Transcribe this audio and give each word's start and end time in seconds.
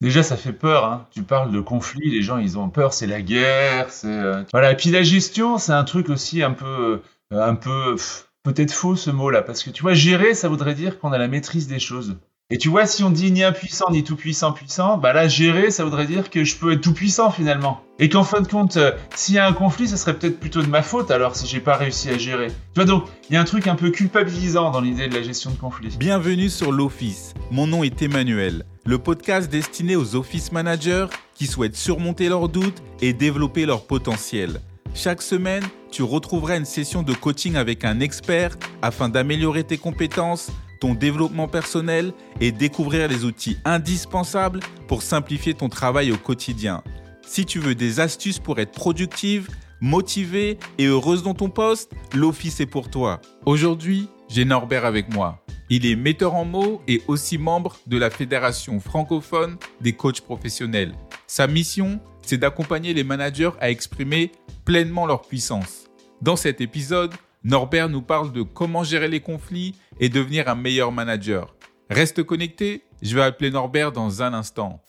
Déjà, 0.00 0.22
ça 0.22 0.36
fait 0.36 0.52
peur. 0.52 0.84
Hein. 0.84 1.06
Tu 1.10 1.22
parles 1.22 1.52
de 1.52 1.60
conflit, 1.60 2.10
les 2.10 2.22
gens, 2.22 2.38
ils 2.38 2.58
ont 2.58 2.68
peur. 2.68 2.92
C'est 2.92 3.06
la 3.06 3.22
guerre. 3.22 3.90
C'est 3.90 4.08
euh, 4.08 4.42
voilà. 4.52 4.72
Et 4.72 4.76
puis 4.76 4.90
la 4.90 5.02
gestion, 5.02 5.58
c'est 5.58 5.72
un 5.72 5.84
truc 5.84 6.10
aussi 6.10 6.42
un 6.42 6.52
peu, 6.52 7.00
euh, 7.32 7.42
un 7.42 7.54
peu 7.54 7.96
peut-être 8.42 8.72
faux 8.72 8.94
ce 8.94 9.10
mot-là, 9.10 9.42
parce 9.42 9.64
que 9.64 9.70
tu 9.70 9.82
vois, 9.82 9.94
gérer, 9.94 10.34
ça 10.34 10.48
voudrait 10.48 10.74
dire 10.74 10.98
qu'on 10.98 11.12
a 11.12 11.18
la 11.18 11.28
maîtrise 11.28 11.66
des 11.66 11.80
choses. 11.80 12.16
Et 12.48 12.58
tu 12.58 12.68
vois, 12.68 12.86
si 12.86 13.02
on 13.02 13.10
dit 13.10 13.32
ni 13.32 13.42
impuissant 13.42 13.90
ni 13.90 14.04
tout 14.04 14.14
puissant 14.14 14.52
puissant, 14.52 14.98
bah 14.98 15.12
là, 15.12 15.26
gérer, 15.26 15.72
ça 15.72 15.82
voudrait 15.82 16.06
dire 16.06 16.30
que 16.30 16.44
je 16.44 16.56
peux 16.56 16.74
être 16.74 16.80
tout 16.80 16.92
puissant 16.92 17.32
finalement. 17.32 17.80
Et 17.98 18.08
qu'en 18.08 18.22
fin 18.22 18.40
de 18.40 18.46
compte, 18.46 18.76
euh, 18.76 18.92
s'il 19.16 19.34
y 19.34 19.38
a 19.38 19.48
un 19.48 19.52
conflit, 19.52 19.88
ce 19.88 19.96
serait 19.96 20.16
peut-être 20.16 20.38
plutôt 20.38 20.62
de 20.62 20.68
ma 20.68 20.82
faute 20.82 21.10
alors 21.10 21.34
si 21.34 21.48
j'ai 21.48 21.58
pas 21.58 21.74
réussi 21.74 22.08
à 22.08 22.18
gérer. 22.18 22.46
Tu 22.46 22.54
vois 22.76 22.84
donc, 22.84 23.06
il 23.28 23.34
y 23.34 23.36
a 23.36 23.40
un 23.40 23.44
truc 23.44 23.66
un 23.66 23.74
peu 23.74 23.90
culpabilisant 23.90 24.70
dans 24.70 24.80
l'idée 24.80 25.08
de 25.08 25.14
la 25.14 25.22
gestion 25.22 25.50
de 25.50 25.56
conflit. 25.56 25.96
Bienvenue 25.98 26.48
sur 26.48 26.70
l'Office. 26.70 27.34
Mon 27.50 27.66
nom 27.66 27.82
est 27.82 28.00
Emmanuel, 28.00 28.64
le 28.86 28.98
podcast 28.98 29.50
destiné 29.50 29.96
aux 29.96 30.14
office 30.14 30.52
managers 30.52 31.06
qui 31.34 31.46
souhaitent 31.46 31.76
surmonter 31.76 32.28
leurs 32.28 32.48
doutes 32.48 32.82
et 33.00 33.12
développer 33.12 33.66
leur 33.66 33.86
potentiel. 33.86 34.60
Chaque 34.94 35.22
semaine, 35.22 35.64
tu 35.90 36.02
retrouveras 36.02 36.56
une 36.56 36.64
session 36.64 37.02
de 37.02 37.12
coaching 37.12 37.56
avec 37.56 37.84
un 37.84 38.00
expert 38.00 38.56
afin 38.82 39.08
d'améliorer 39.08 39.64
tes 39.64 39.76
compétences 39.76 40.50
ton 40.80 40.94
développement 40.94 41.48
personnel 41.48 42.12
et 42.40 42.52
découvrir 42.52 43.08
les 43.08 43.24
outils 43.24 43.56
indispensables 43.64 44.60
pour 44.88 45.02
simplifier 45.02 45.54
ton 45.54 45.68
travail 45.68 46.12
au 46.12 46.16
quotidien. 46.16 46.82
Si 47.26 47.44
tu 47.44 47.58
veux 47.58 47.74
des 47.74 47.98
astuces 47.98 48.38
pour 48.38 48.58
être 48.58 48.72
productive, 48.72 49.48
motivée 49.80 50.58
et 50.78 50.86
heureuse 50.86 51.22
dans 51.22 51.34
ton 51.34 51.48
poste, 51.48 51.92
l'Office 52.14 52.60
est 52.60 52.66
pour 52.66 52.90
toi. 52.90 53.20
Aujourd'hui, 53.46 54.08
j'ai 54.28 54.44
Norbert 54.44 54.84
avec 54.84 55.12
moi. 55.12 55.45
Il 55.68 55.84
est 55.84 55.96
metteur 55.96 56.36
en 56.36 56.44
mots 56.44 56.80
et 56.86 57.02
aussi 57.08 57.38
membre 57.38 57.76
de 57.88 57.98
la 57.98 58.08
Fédération 58.08 58.78
francophone 58.78 59.56
des 59.80 59.94
coachs 59.94 60.20
professionnels. 60.20 60.94
Sa 61.26 61.48
mission, 61.48 61.98
c'est 62.22 62.38
d'accompagner 62.38 62.94
les 62.94 63.02
managers 63.02 63.50
à 63.60 63.68
exprimer 63.68 64.30
pleinement 64.64 65.06
leur 65.06 65.22
puissance. 65.22 65.90
Dans 66.22 66.36
cet 66.36 66.60
épisode, 66.60 67.12
Norbert 67.42 67.88
nous 67.88 68.00
parle 68.00 68.30
de 68.30 68.42
comment 68.42 68.84
gérer 68.84 69.08
les 69.08 69.18
conflits 69.18 69.74
et 69.98 70.08
devenir 70.08 70.48
un 70.48 70.54
meilleur 70.54 70.92
manager. 70.92 71.56
Reste 71.90 72.22
connecté, 72.22 72.84
je 73.02 73.16
vais 73.16 73.22
appeler 73.22 73.50
Norbert 73.50 73.90
dans 73.90 74.22
un 74.22 74.34
instant. 74.34 74.80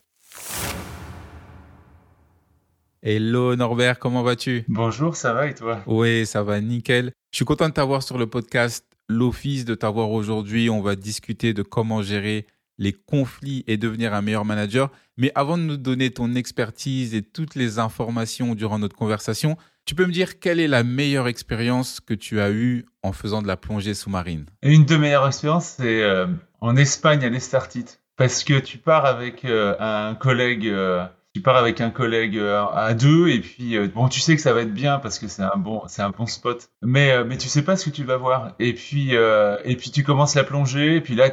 Hello 3.01 3.55
Norbert, 3.55 3.97
comment 3.97 4.21
vas-tu? 4.21 4.63
Bonjour, 4.67 5.15
ça 5.15 5.33
va 5.33 5.47
et 5.47 5.55
toi? 5.55 5.81
Oui, 5.87 6.27
ça 6.27 6.43
va 6.43 6.61
nickel. 6.61 7.13
Je 7.31 7.37
suis 7.37 7.45
content 7.45 7.67
de 7.67 7.73
t'avoir 7.73 8.03
sur 8.03 8.19
le 8.19 8.27
podcast 8.27 8.85
L'Office, 9.09 9.65
de 9.65 9.75
t'avoir 9.75 10.11
aujourd'hui. 10.11 10.69
On 10.69 10.81
va 10.81 10.95
discuter 10.95 11.53
de 11.53 11.61
comment 11.63 12.01
gérer 12.01 12.45
les 12.77 12.93
conflits 12.93 13.63
et 13.67 13.77
devenir 13.77 14.13
un 14.13 14.21
meilleur 14.21 14.45
manager. 14.45 14.91
Mais 15.17 15.31
avant 15.35 15.57
de 15.57 15.63
nous 15.63 15.77
donner 15.77 16.11
ton 16.11 16.35
expertise 16.35 17.15
et 17.15 17.21
toutes 17.21 17.55
les 17.55 17.79
informations 17.79 18.53
durant 18.53 18.79
notre 18.79 18.95
conversation, 18.95 19.57
tu 19.85 19.95
peux 19.95 20.05
me 20.05 20.11
dire 20.11 20.39
quelle 20.39 20.59
est 20.59 20.67
la 20.67 20.83
meilleure 20.83 21.27
expérience 21.27 21.99
que 22.01 22.13
tu 22.13 22.39
as 22.39 22.51
eue 22.51 22.85
en 23.03 23.13
faisant 23.13 23.41
de 23.41 23.47
la 23.47 23.57
plongée 23.57 23.93
sous-marine? 23.93 24.45
Une 24.61 24.85
de 24.85 24.95
mes 24.95 25.03
meilleures 25.03 25.27
expériences, 25.27 25.75
c'est 25.77 26.03
euh, 26.03 26.27
en 26.59 26.75
Espagne 26.75 27.23
à 27.23 27.29
l'Estartite. 27.29 28.01
Parce 28.17 28.43
que 28.43 28.59
tu 28.59 28.79
pars 28.79 29.05
avec 29.05 29.45
euh, 29.45 29.75
un 29.79 30.15
collègue, 30.15 30.67
euh, 30.67 31.05
tu 31.37 31.41
pars 31.43 31.57
avec 31.57 31.81
un 31.81 31.89
collègue 31.89 32.39
à 32.39 32.93
deux, 32.93 33.29
et 33.29 33.39
puis 33.39 33.77
bon, 33.89 34.07
tu 34.09 34.19
sais 34.19 34.35
que 34.35 34.41
ça 34.41 34.53
va 34.53 34.61
être 34.61 34.73
bien 34.73 34.99
parce 34.99 35.19
que 35.19 35.27
c'est 35.27 35.43
un 35.43 35.57
bon, 35.57 35.83
c'est 35.87 36.01
un 36.01 36.09
bon 36.09 36.25
spot. 36.25 36.69
Mais 36.81 37.23
mais 37.25 37.37
tu 37.37 37.47
sais 37.47 37.61
pas 37.61 37.77
ce 37.77 37.85
que 37.85 37.95
tu 37.95 38.03
vas 38.03 38.17
voir. 38.17 38.53
Et 38.59 38.73
puis 38.73 39.13
et 39.13 39.75
puis 39.75 39.91
tu 39.91 40.03
commences 40.03 40.35
la 40.35 40.43
plongée, 40.43 40.95
et 40.95 41.01
puis 41.01 41.15
là 41.15 41.29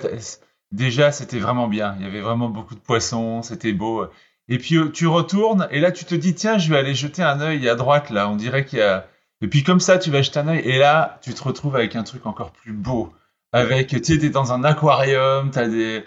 déjà 0.73 1.11
c'était 1.13 1.39
vraiment 1.39 1.69
bien. 1.69 1.97
Il 1.99 2.05
y 2.05 2.09
avait 2.09 2.21
vraiment 2.21 2.49
beaucoup 2.49 2.75
de 2.75 2.81
poissons, 2.81 3.43
c'était 3.43 3.73
beau. 3.73 4.07
Et 4.49 4.59
puis 4.59 4.77
euh, 4.77 4.91
tu 4.91 5.07
retournes 5.07 5.69
et 5.71 5.81
là 5.81 5.91
tu 5.91 6.05
te 6.05 6.15
dis 6.15 6.35
tiens 6.35 6.59
je 6.59 6.69
vais 6.71 6.79
aller 6.79 6.95
jeter 6.95 7.23
un 7.23 7.41
œil 7.41 7.69
à 7.69 7.75
droite 7.77 8.11
là 8.11 8.29
on 8.29 8.37
dirait 8.37 8.67
qu'il 8.67 8.79
y 8.79 8.83
a 8.83 9.07
et 9.41 9.49
puis 9.49 9.63
comme 9.63 9.81
ça 9.81 9.99
tu 9.99 10.11
vas 10.11 10.21
jeter 10.21 10.39
un 10.39 10.49
œil 10.49 10.61
et 10.61 10.79
là 10.79 11.19
tu 11.23 11.33
te 11.33 11.43
retrouves 11.43 11.77
avec 11.77 11.97
un 11.97 12.03
truc 12.03 12.27
encore 12.27 12.53
plus 12.53 12.73
beau 12.73 13.11
avec 13.53 13.89
tu 13.89 14.19
t'es 14.19 14.29
dans 14.29 14.53
un 14.53 14.63
aquarium 14.65 15.51
t'as 15.51 15.69
des 15.69 16.05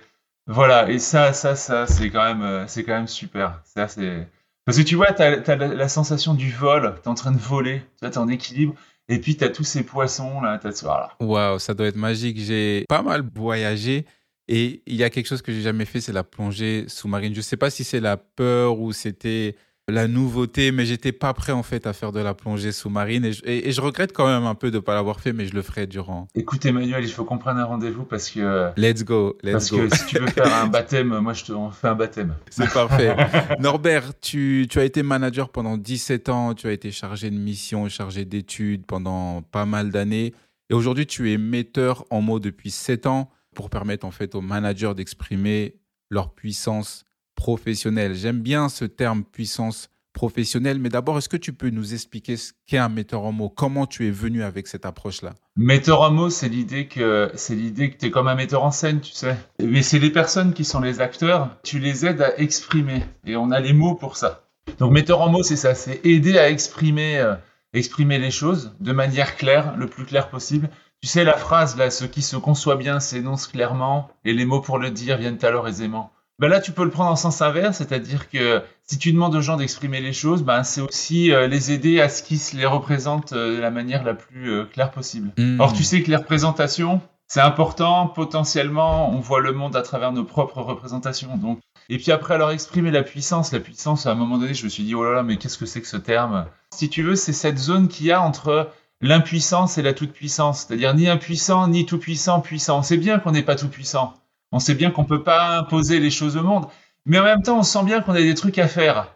voilà 0.48 0.90
et 0.90 1.00
ça 1.00 1.34
ça 1.34 1.56
ça 1.56 1.88
c'est 1.88 2.10
quand 2.10 2.24
même 2.24 2.42
euh, 2.42 2.66
c'est 2.68 2.84
quand 2.84 2.96
même 2.96 3.08
super. 3.08 3.62
Ça 3.66 3.88
c'est 3.88 4.28
parce 4.66 4.78
que 4.78 4.84
tu 4.84 4.96
vois 4.96 5.12
t'as 5.12 5.42
as 5.42 5.56
la, 5.56 5.88
sensation 5.90 6.34
du 6.34 6.52
vol 6.52 6.96
t'es 7.02 7.08
en 7.08 7.16
train 7.16 7.32
de 7.32 7.38
voler 7.38 7.84
tu 8.02 8.10
t'es 8.10 8.18
en 8.18 8.28
équilibre 8.28 8.74
et 9.10 9.20
puis 9.20 9.38
t'as 9.38 9.50
tous 9.50 9.64
ces 9.64 9.84
poissons 9.84 10.42
là 10.42 10.60
t'as 10.62 10.82
voilà. 10.84 11.12
Waouh 11.20 11.60
ça 11.60 11.74
doit 11.74 11.88
être 11.88 11.96
magique. 11.96 12.40
J'ai 12.40 12.86
pas 12.88 13.02
mal 13.02 13.24
voyagé 13.36 14.06
et 14.48 14.82
il 14.86 14.96
y 14.96 15.04
a 15.04 15.10
quelque 15.10 15.28
chose 15.28 15.42
que 15.42 15.52
j'ai 15.52 15.62
jamais 15.62 15.86
fait, 15.86 16.00
c'est 16.00 16.14
la 16.14 16.24
plongée 16.24 16.86
sous-marine. 16.88 17.36
Je 17.36 17.42
sais 17.42 17.58
pas 17.58 17.70
si 17.70 17.84
c'est 17.84 18.00
la 18.00 18.16
peur 18.16 18.80
ou 18.80 18.94
c'était 18.94 19.56
la 19.90 20.10
nouveauté, 20.10 20.74
mais 20.74 20.86
j'étais 20.86 21.14
pas 21.14 21.34
prêt 21.34 21.54
en 21.54 21.64
fait 21.64 21.88
à 21.88 21.94
faire 21.94 22.12
de 22.12 22.20
la 22.20 22.34
plongée 22.34 22.74
sous-marine 22.74 23.32
et 23.46 23.72
je, 23.72 23.82
regrette 23.82 24.12
quand 24.12 24.28
même 24.28 24.46
un 24.46 24.56
peu 24.56 24.70
de 24.70 24.76
ne 24.76 24.82
pas 24.82 24.94
l'avoir 24.94 25.22
fait, 25.22 25.32
mais 25.32 25.46
je 25.46 25.56
le 25.56 25.62
ferai 25.62 25.88
durant. 25.88 26.28
Écoute 26.36 26.66
Emmanuel, 26.66 27.06
il 27.06 27.12
faut 27.12 27.24
qu'on 27.24 27.38
prenne 27.38 27.58
un 27.58 27.64
rendez-vous 27.64 28.04
parce 28.04 28.30
que. 28.30 28.72
Let's 28.76 29.06
go, 29.06 29.38
let's 29.44 29.54
parce 29.54 29.70
que 29.70 29.96
si 29.96 30.06
tu 30.08 30.20
veux 30.20 30.28
faire 30.28 30.54
un 30.54 30.68
baptême, 30.68 31.18
moi 31.20 31.32
je 31.32 31.46
te 31.46 31.54
fais 31.72 31.88
un 31.88 31.96
baptême. 31.96 32.36
C'est 32.50 32.72
parfait. 32.74 33.16
Norbert, 33.60 34.20
tu, 34.20 34.68
tu 34.70 34.80
as 34.80 34.84
été 34.84 35.04
manager 35.04 35.50
pendant 35.50 35.78
17 35.78 36.28
ans, 36.28 36.54
tu 36.54 36.68
as 36.68 36.74
été 36.74 36.92
chargé 36.92 37.30
de 37.30 37.38
mission, 37.38 37.88
chargé 37.88 38.26
d'études 38.26 38.86
pendant 38.86 39.42
pas 39.42 39.66
mal 39.66 39.92
d'années, 39.92 40.34
et 40.70 40.74
aujourd'hui 40.74 41.06
tu 41.06 41.32
es 41.32 41.38
metteur 41.38 42.06
en 42.10 42.20
mots 42.20 42.42
depuis 42.42 42.72
7 42.72 43.08
ans 43.08 43.32
pour 43.56 43.70
permettre 43.70 44.06
en 44.06 44.12
fait 44.12 44.36
aux 44.36 44.42
managers 44.42 44.94
d'exprimer 44.96 45.78
leur 46.10 46.34
puissance 46.34 47.07
professionnelle. 47.38 48.16
J'aime 48.16 48.42
bien 48.42 48.68
ce 48.68 48.84
terme 48.84 49.24
puissance 49.24 49.90
professionnelle, 50.12 50.80
mais 50.80 50.90
d'abord, 50.90 51.20
est-ce 51.20 51.30
que 51.30 51.38
tu 51.38 51.54
peux 51.54 51.70
nous 51.70 51.94
expliquer 51.94 52.36
ce 52.36 52.52
qu'est 52.66 52.80
un 52.80 52.90
metteur 52.90 53.24
en 53.24 53.32
mots? 53.32 53.50
Comment 53.50 53.86
tu 53.86 54.08
es 54.08 54.12
venu 54.12 54.44
avec 54.44 54.68
cette 54.68 54.86
approche-là? 54.86 55.36
Metteur 55.56 56.02
en 56.02 56.12
mots, 56.12 56.32
c'est 56.32 56.50
l'idée 56.50 56.88
que 56.88 57.32
c'est 57.36 57.56
l'idée 57.56 57.92
que 57.92 57.98
tu 57.98 58.08
es 58.08 58.12
comme 58.12 58.28
un 58.28 58.36
metteur 58.36 58.64
en 58.64 58.72
scène, 58.72 59.00
tu 59.00 59.14
sais. 59.14 59.38
Mais 59.64 59.84
c'est 59.84 60.00
les 60.00 60.10
personnes 60.10 60.54
qui 60.54 60.66
sont 60.66 60.82
les 60.82 61.00
acteurs, 61.00 61.56
tu 61.64 61.80
les 61.80 62.06
aides 62.06 62.22
à 62.22 62.38
exprimer 62.40 63.04
et 63.26 63.38
on 63.38 63.52
a 63.52 63.60
les 63.60 63.74
mots 63.74 63.96
pour 63.96 64.18
ça. 64.18 64.50
Donc 64.80 64.92
metteur 64.92 65.22
en 65.22 65.30
mots, 65.30 65.44
c'est 65.44 65.56
ça, 65.56 65.76
c'est 65.76 66.04
aider 66.04 66.38
à 66.40 66.50
exprimer 66.50 67.20
euh, 67.20 67.36
exprimer 67.74 68.18
les 68.18 68.32
choses 68.32 68.76
de 68.80 68.92
manière 68.92 69.38
claire, 69.38 69.78
le 69.78 69.86
plus 69.86 70.06
clair 70.06 70.30
possible 70.30 70.70
tu 71.02 71.08
sais, 71.08 71.24
la 71.24 71.38
phrase, 71.38 71.78
là, 71.78 71.92
ce 71.92 72.06
qui 72.06 72.24
se 72.24 72.36
conçoit 72.38 72.76
bien 72.76 73.00
s'énonce 73.00 73.48
clairement, 73.48 74.10
et 74.26 74.34
les 74.34 74.46
mots 74.46 74.62
pour 74.62 74.80
le 74.80 74.90
dire 74.90 75.18
viennent 75.18 75.38
alors 75.44 75.68
aisément. 75.68 76.12
Ben 76.40 76.50
là, 76.50 76.62
tu 76.62 76.72
peux 76.72 76.84
le 76.84 76.92
prendre 76.92 77.10
en 77.10 77.16
sens 77.16 77.42
inverse, 77.42 77.78
c'est-à-dire 77.78 78.30
que 78.30 78.62
si 78.84 79.00
tu 79.00 79.12
demandes 79.12 79.34
aux 79.34 79.42
gens 79.42 79.58
d'exprimer 79.58 80.02
les 80.02 80.14
choses, 80.14 80.44
ben 80.44 80.64
c'est 80.64 80.82
aussi 80.82 81.32
euh, 81.32 81.48
les 81.48 81.72
aider 81.72 82.00
à 82.00 82.10
ce 82.10 82.22
qu'ils 82.22 82.40
se 82.40 82.56
les 82.56 82.68
représentent 82.68 83.34
euh, 83.34 83.56
de 83.56 83.60
la 83.60 83.72
manière 83.72 84.04
la 84.04 84.14
plus 84.14 84.52
euh, 84.52 84.66
claire 84.66 84.92
possible. 84.92 85.32
Hmm. 85.38 85.60
Or, 85.60 85.74
tu 85.74 85.84
sais 85.84 86.04
que 86.04 86.12
les 86.12 86.16
représentations, 86.16 87.02
c'est 87.28 87.42
important, 87.42 88.06
potentiellement, 88.06 89.10
on 89.10 89.20
voit 89.20 89.42
le 89.42 89.52
monde 89.52 89.76
à 89.76 89.82
travers 89.82 90.12
nos 90.12 90.24
propres 90.24 90.62
représentations. 90.62 91.36
Donc, 91.38 91.60
et 91.90 91.98
puis 91.98 92.12
après, 92.12 92.36
alors 92.36 92.52
exprimer 92.52 92.92
la 92.92 93.02
puissance, 93.02 93.52
la 93.52 93.60
puissance, 93.60 94.06
à 94.06 94.12
un 94.12 94.16
moment 94.16 94.38
donné, 94.38 94.54
je 94.54 94.64
me 94.64 94.70
suis 94.70 94.84
dit, 94.84 94.94
oh 94.94 95.04
là 95.04 95.14
là, 95.14 95.24
mais 95.24 95.38
qu'est-ce 95.38 95.58
que 95.58 95.66
c'est 95.66 95.82
que 95.82 95.88
ce 95.88 95.98
terme? 95.98 96.46
Si 96.72 96.88
tu 96.88 97.02
veux, 97.02 97.16
c'est 97.16 97.34
cette 97.34 97.58
zone 97.58 97.88
qu'il 97.88 98.06
y 98.06 98.12
a 98.12 98.22
entre 98.22 98.70
l'impuissance 99.02 99.80
et 99.80 99.82
la 99.82 99.94
toute-puissance. 99.94 100.66
C'est-à-dire 100.68 100.94
ni 100.94 101.10
impuissant, 101.10 101.68
ni 101.68 101.88
tout-puissant, 101.88 102.42
puissant. 102.42 102.80
On 102.80 102.84
sait 102.84 102.98
bien 102.98 103.18
qu'on 103.18 103.32
n'est 103.32 103.42
pas 103.42 103.56
tout-puissant. 103.56 104.14
On 104.52 104.60
sait 104.60 104.76
bien 104.76 104.92
qu'on 104.92 105.04
peut 105.04 105.24
pas 105.24 105.58
imposer 105.58 106.00
les 106.00 106.10
choses 106.10 106.38
au 106.38 106.44
monde. 106.44 106.66
Mais 107.06 107.20
en 107.20 107.24
même 107.24 107.42
temps, 107.42 107.60
on 107.60 107.64
sent 107.64 107.84
bien 107.84 108.02
qu'on 108.02 108.14
a 108.14 108.22
des 108.22 108.36
trucs 108.36 108.60
à 108.60 108.68
faire. 108.68 109.14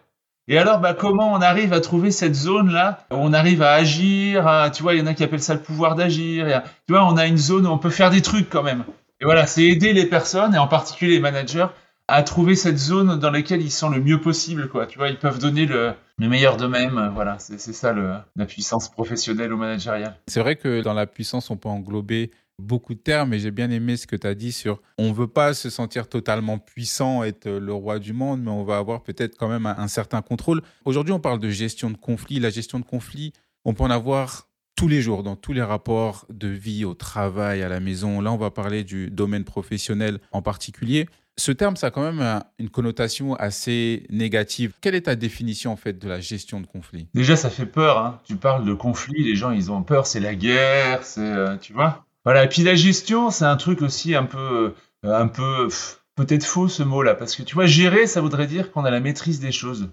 Et 0.48 0.58
alors, 0.58 0.80
bah, 0.80 0.94
comment 0.94 1.32
on 1.32 1.40
arrive 1.40 1.72
à 1.72 1.80
trouver 1.80 2.10
cette 2.10 2.34
zone-là 2.34 3.06
où 3.10 3.16
on 3.16 3.32
arrive 3.32 3.62
à 3.62 3.72
agir 3.72 4.70
Tu 4.74 4.82
vois, 4.82 4.94
il 4.94 5.00
y 5.00 5.02
en 5.02 5.06
a 5.06 5.14
qui 5.14 5.22
appellent 5.22 5.42
ça 5.42 5.54
le 5.54 5.60
pouvoir 5.60 5.94
d'agir. 5.94 6.62
Tu 6.86 6.92
vois, 6.92 7.06
on 7.06 7.16
a 7.16 7.26
une 7.26 7.38
zone 7.38 7.66
où 7.66 7.70
on 7.70 7.78
peut 7.78 7.90
faire 7.90 8.10
des 8.10 8.22
trucs 8.22 8.50
quand 8.50 8.62
même. 8.62 8.84
Et 9.20 9.24
voilà, 9.24 9.46
c'est 9.46 9.62
aider 9.62 9.92
les 9.92 10.06
personnes, 10.06 10.54
et 10.54 10.58
en 10.58 10.66
particulier 10.66 11.12
les 11.12 11.20
managers, 11.20 11.68
à 12.08 12.24
trouver 12.24 12.56
cette 12.56 12.76
zone 12.76 13.20
dans 13.20 13.30
laquelle 13.30 13.62
ils 13.62 13.70
sont 13.70 13.88
le 13.88 14.00
mieux 14.00 14.20
possible. 14.20 14.68
Tu 14.88 14.98
vois, 14.98 15.08
ils 15.08 15.18
peuvent 15.18 15.38
donner 15.38 15.64
le, 15.64 15.92
meilleur 16.18 16.56
d'eux-mêmes. 16.56 17.12
Voilà, 17.14 17.36
c'est 17.38 17.58
ça 17.58 17.92
la 17.92 18.46
puissance 18.46 18.88
professionnelle 18.90 19.52
ou 19.52 19.56
managériale. 19.56 20.16
C'est 20.26 20.40
vrai 20.40 20.56
que 20.56 20.82
dans 20.82 20.92
la 20.92 21.06
puissance, 21.06 21.50
on 21.50 21.56
peut 21.56 21.68
englober 21.68 22.32
beaucoup 22.62 22.94
de 22.94 23.00
termes 23.00 23.34
et 23.34 23.38
j'ai 23.38 23.50
bien 23.50 23.70
aimé 23.70 23.96
ce 23.96 24.06
que 24.06 24.16
tu 24.16 24.26
as 24.26 24.34
dit 24.34 24.52
sur 24.52 24.80
on 24.98 25.08
ne 25.08 25.12
veut 25.12 25.26
pas 25.26 25.54
se 25.54 25.70
sentir 25.70 26.08
totalement 26.08 26.58
puissant, 26.58 27.24
être 27.24 27.48
le 27.48 27.72
roi 27.72 27.98
du 27.98 28.12
monde, 28.12 28.42
mais 28.42 28.50
on 28.50 28.64
va 28.64 28.78
avoir 28.78 29.02
peut-être 29.02 29.36
quand 29.36 29.48
même 29.48 29.66
un, 29.66 29.88
certain 29.88 30.22
contrôle. 30.22 30.62
Aujourd'hui, 30.84 31.12
on 31.12 31.20
parle 31.20 31.40
de 31.40 31.50
gestion 31.50 31.90
de 31.90 31.96
conflit. 31.96 32.40
La 32.40 32.50
gestion 32.50 32.78
de 32.78 32.84
conflit, 32.84 33.32
on 33.64 33.74
peut 33.74 33.84
en 33.84 33.90
avoir 33.90 34.48
tous 34.76 34.88
les 34.88 35.02
jours, 35.02 35.22
dans 35.22 35.36
tous 35.36 35.52
les 35.52 35.62
rapports 35.62 36.26
de 36.30 36.48
vie, 36.48 36.84
au 36.84 36.94
travail, 36.94 37.62
à 37.62 37.68
la 37.68 37.80
maison. 37.80 38.20
Là, 38.20 38.32
on 38.32 38.36
va 38.36 38.50
parler 38.50 38.84
du 38.84 39.10
domaine 39.10 39.44
professionnel 39.44 40.18
en 40.32 40.42
particulier. 40.42 41.06
Ce 41.38 41.50
terme, 41.50 41.76
ça 41.76 41.86
a 41.86 41.90
quand 41.90 42.02
même 42.02 42.42
une 42.58 42.68
connotation 42.68 43.34
assez 43.36 44.06
négative. 44.10 44.74
Quelle 44.80 44.94
est 44.94 45.02
ta 45.02 45.16
définition 45.16 45.72
en 45.72 45.76
fait 45.76 45.98
de 45.98 46.08
la 46.08 46.20
gestion 46.20 46.60
de 46.60 46.66
conflit 46.66 47.08
Déjà, 47.14 47.36
ça 47.36 47.48
fait 47.48 47.66
peur. 47.66 47.98
Hein. 47.98 48.20
Tu 48.24 48.36
parles 48.36 48.66
de 48.66 48.74
conflit, 48.74 49.24
les 49.24 49.34
gens 49.34 49.50
ils 49.50 49.72
ont 49.72 49.82
peur, 49.82 50.06
c'est 50.06 50.20
la 50.20 50.34
guerre, 50.34 51.04
c'est 51.04 51.20
euh, 51.20 51.56
tu 51.56 51.72
vois? 51.72 52.04
Voilà. 52.24 52.44
Et 52.44 52.48
puis 52.48 52.62
la 52.62 52.74
gestion, 52.74 53.30
c'est 53.30 53.44
un 53.44 53.56
truc 53.56 53.82
aussi 53.82 54.14
un 54.14 54.24
peu, 54.24 54.74
euh, 55.04 55.14
un 55.14 55.28
peu 55.28 55.68
peut-être 56.16 56.44
faux 56.44 56.68
ce 56.68 56.82
mot-là, 56.82 57.14
parce 57.14 57.34
que 57.34 57.42
tu 57.42 57.54
vois, 57.54 57.66
gérer, 57.66 58.06
ça 58.06 58.20
voudrait 58.20 58.46
dire 58.46 58.70
qu'on 58.70 58.84
a 58.84 58.90
la 58.90 59.00
maîtrise 59.00 59.40
des 59.40 59.52
choses. 59.52 59.90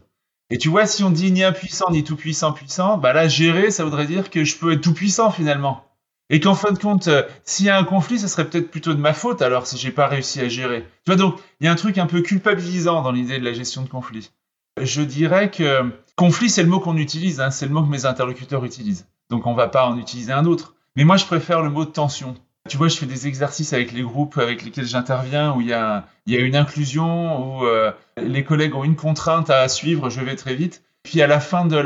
Et 0.52 0.58
tu 0.58 0.70
vois, 0.70 0.86
si 0.88 1.04
on 1.04 1.12
dit 1.12 1.32
ni 1.32 1.44
impuissant 1.44 1.92
ni 1.92 2.04
tout 2.04 2.16
puissant 2.16 2.54
puissant, 2.54 2.98
bah 2.98 3.14
là, 3.14 3.28
gérer, 3.28 3.70
ça 3.72 3.84
voudrait 3.84 4.08
dire 4.08 4.30
que 4.30 4.44
je 4.44 4.58
peux 4.58 4.74
être 4.74 4.82
tout 4.82 4.94
puissant 4.94 5.32
finalement. 5.32 5.86
Et 6.32 6.40
qu'en 6.40 6.56
fin 6.56 6.72
de 6.72 6.78
compte, 6.78 7.08
euh, 7.08 7.24
s'il 7.44 7.66
y 7.66 7.70
a 7.70 7.78
un 7.78 7.84
conflit, 7.84 8.20
ce 8.20 8.28
serait 8.28 8.48
peut-être 8.48 8.70
plutôt 8.70 8.94
de 8.94 9.00
ma 9.00 9.14
faute 9.14 9.42
alors 9.42 9.66
si 9.66 9.78
j'ai 9.78 9.92
pas 9.92 10.08
réussi 10.08 10.40
à 10.42 10.48
gérer. 10.48 10.84
Tu 11.06 11.12
vois, 11.12 11.16
donc, 11.16 11.40
il 11.60 11.66
y 11.66 11.68
a 11.68 11.72
un 11.72 11.76
truc 11.76 11.98
un 11.98 12.06
peu 12.06 12.22
culpabilisant 12.22 13.02
dans 13.02 13.12
l'idée 13.12 13.40
de 13.40 13.46
la 13.46 13.54
gestion 13.54 13.84
de 13.84 13.90
conflit. 13.90 14.32
Je 14.80 15.02
dirais 15.02 15.50
que 15.50 15.92
conflit, 16.16 16.50
c'est 16.50 16.64
le 16.64 16.70
mot 16.70 16.80
qu'on 16.80 16.98
utilise, 16.98 17.40
hein, 17.42 17.50
c'est 17.52 17.66
le 17.66 17.74
mot 17.74 17.84
que 17.84 17.90
mes 17.90 18.06
interlocuteurs 18.06 18.64
utilisent. 18.64 19.08
Donc, 19.30 19.48
on 19.48 19.54
va 19.54 19.68
pas 19.68 19.88
en 19.88 19.98
utiliser 19.98 20.32
un 20.32 20.46
autre. 20.46 20.76
Mais 20.96 21.04
moi, 21.04 21.18
je 21.18 21.26
préfère 21.26 21.62
le 21.62 21.70
mot 21.70 21.86
de 21.86 21.92
tension. 21.92 22.36
Tu 22.68 22.78
vois, 22.78 22.88
je 22.88 22.98
fais 22.98 23.06
des 23.06 23.28
exercices 23.28 23.74
avec 23.74 23.92
les 23.92 24.02
groupes 24.02 24.38
avec 24.38 24.64
lesquels 24.64 24.86
j'interviens 24.86 25.54
où 25.56 25.62
il 25.62 25.68
y 25.68 25.74
a, 25.74 26.06
une 26.28 26.56
inclusion, 26.56 27.58
où 27.58 27.66
euh, 27.66 27.92
les 28.18 28.44
collègues 28.44 28.76
ont 28.76 28.84
une 28.84 28.96
contrainte 28.96 29.50
à 29.50 29.68
suivre, 29.68 30.10
je 30.10 30.22
vais 30.22 30.36
très 30.36 30.56
vite. 30.56 30.84
Puis 31.04 31.22
à 31.22 31.28
la 31.28 31.40
fin 31.40 31.66
de 31.66 31.78